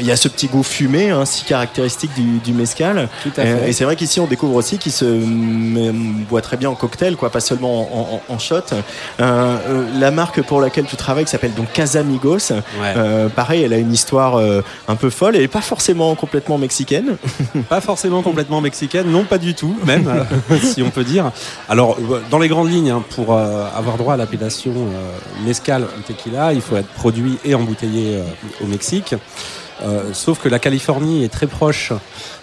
[0.00, 3.08] Il y a ce petit goût fumé, hein, si caractéristique du, du mescal.
[3.22, 3.70] Tout à Et- fait.
[3.70, 7.16] Et, c'est vrai qu'ici on découvre aussi qu'il se mm, boit très bien en cocktail,
[7.16, 8.56] quoi, pas seulement en, en- en shot.
[8.72, 8.82] Euh,
[9.20, 12.52] euh, la marque pour laquelle tu travailles qui s'appelle donc Casamigos.
[12.82, 15.36] Euh, pareil, elle a une histoire euh, un peu folle.
[15.36, 17.16] Elle pas forcément complètement mexicaine.
[17.68, 21.30] Pas forcément complètement mexicaine, non pas du tout, même euh, si on peut dire.
[21.68, 25.82] Alors, euh, dans les grandes lignes, hein, pour euh, avoir droit à l'appellation euh, mezcal
[25.84, 28.22] ou tequila, il faut être produit et embouteillé euh,
[28.64, 29.14] au Mexique.
[29.82, 31.92] Euh, sauf que la Californie est très proche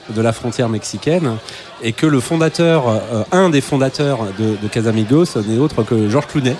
[0.09, 1.37] de la frontière mexicaine
[1.81, 6.27] et que le fondateur, euh, un des fondateurs de, de Casamigos n'est autre que Georges
[6.27, 6.55] Clooney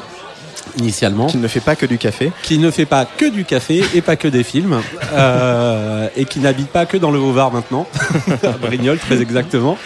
[0.78, 1.28] initialement.
[1.28, 2.32] Qui ne fait pas que du café.
[2.44, 4.82] Qui ne fait pas que du café et pas que des films.
[5.14, 7.88] euh, et qui n'habite pas que dans le Vauvard maintenant.
[8.44, 9.78] à Brignoles, très exactement.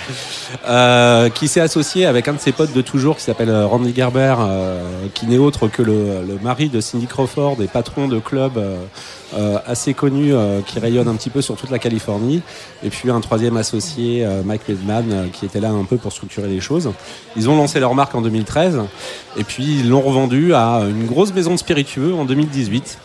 [0.68, 3.94] Euh, qui s'est associé avec un de ses potes de toujours qui s'appelle euh, Randy
[3.96, 4.82] Gerber, euh,
[5.14, 8.78] qui n'est autre que le, le mari de Cindy Crawford et patron de club euh,
[9.38, 12.42] euh, assez connu euh, qui rayonne un petit peu sur toute la Californie.
[12.84, 16.48] Et puis un troisième associé, Mike Redman, euh, qui était là un peu pour structurer
[16.48, 16.90] les choses.
[17.38, 18.80] Ils ont lancé leur marque en 2013
[19.38, 22.97] et puis ils l'ont revendu à une grosse maison de spiritueux en 2018.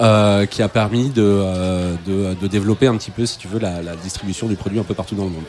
[0.00, 3.58] Euh, qui a permis de, euh, de, de développer un petit peu, si tu veux,
[3.58, 5.44] la, la distribution du produit un peu partout dans le monde.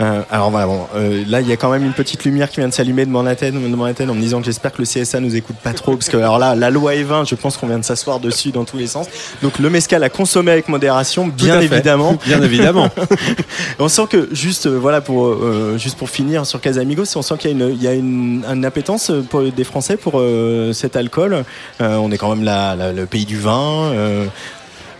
[0.00, 0.86] Euh, alors voilà, bon,
[1.28, 3.50] là il y a quand même une petite lumière qui vient de s'allumer de Manhattan,
[3.52, 6.08] de Manhattan en me disant que j'espère que le CSA nous écoute pas trop parce
[6.08, 8.64] que alors là la loi est 20, je pense qu'on vient de s'asseoir dessus dans
[8.64, 9.06] tous les sens.
[9.42, 12.16] Donc le mescal à consommer avec modération, bien évidemment.
[12.26, 12.88] Bien évidemment.
[13.78, 15.36] on sent que juste voilà pour
[15.78, 18.44] juste pour finir sur Casamigos, on sent qu'il y a une il y a une,
[18.52, 20.22] une appétence pour des Français pour
[20.72, 21.44] cet alcool.
[21.80, 23.92] On est quand même la- la- le pays du vin.
[23.94, 24.26] Euh,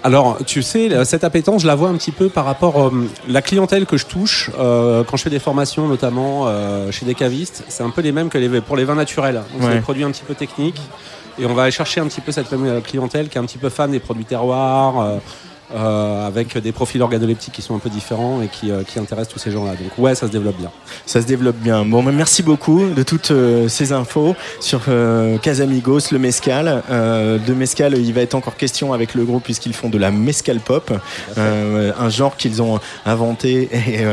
[0.05, 2.91] Alors, tu sais, cette appétence, je la vois un petit peu par rapport à
[3.27, 7.15] la clientèle que je touche euh, quand je fais des formations, notamment euh, chez des
[7.15, 7.65] cavistes.
[7.69, 9.43] C'est un peu les mêmes que les, pour les vins naturels.
[9.55, 10.81] Donc, C'est des produits un petit peu techniques.
[11.39, 13.47] Et on va aller chercher un petit peu cette même euh, clientèle qui est un
[13.47, 15.21] petit peu fan des produits terroirs,
[15.75, 19.33] euh, avec des profils organoleptiques qui sont un peu différents et qui, euh, qui intéressent
[19.33, 19.73] tous ces gens-là.
[19.73, 20.71] Donc, ouais, ça se développe bien.
[21.07, 21.85] Ça se développe bien.
[21.85, 24.83] Bon, ben, merci beaucoup de toutes euh, ces infos sur
[25.43, 26.83] Casamigos, le mescal.
[26.91, 30.61] De mescal, il va être encore question avec le groupe puisqu'ils font de la mescal
[30.61, 30.93] pop,
[31.37, 34.05] un genre qu'ils ont inventé et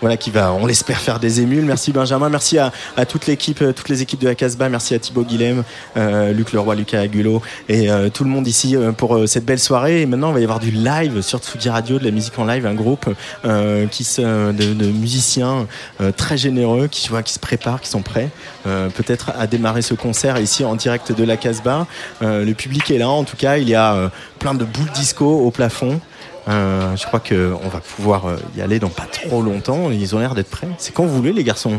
[0.00, 1.64] voilà qui va, on l'espère, faire des émules.
[1.64, 4.98] Merci Benjamin, merci à, à toute l'équipe, toutes les équipes de la Casbah, merci à
[4.98, 5.64] Thibaut Guilhem,
[5.96, 10.02] euh, Luc Leroy, Lucas Agulot et tout le monde ici pour cette belle soirée.
[10.02, 12.44] Et maintenant, il va y avoir du live sur Tsugi Radio, de la musique en
[12.44, 13.08] live, un groupe
[13.44, 15.66] euh, qui se, de, musiciens
[16.00, 18.30] euh, très généreux qui, qui se préparent, qui sont prêts
[18.66, 21.86] euh, peut-être à démarrer ce concert ici en direct de la Casbah.
[22.20, 25.50] Le public est là, en tout cas, il y a plein de boules disco au
[25.50, 26.00] plafond.
[26.46, 28.24] Je crois qu'on va pouvoir
[28.56, 29.90] y aller dans pas trop longtemps.
[29.90, 30.68] Ils ont l'air d'être prêts.
[30.78, 31.76] C'est quand vous voulez, les garçons.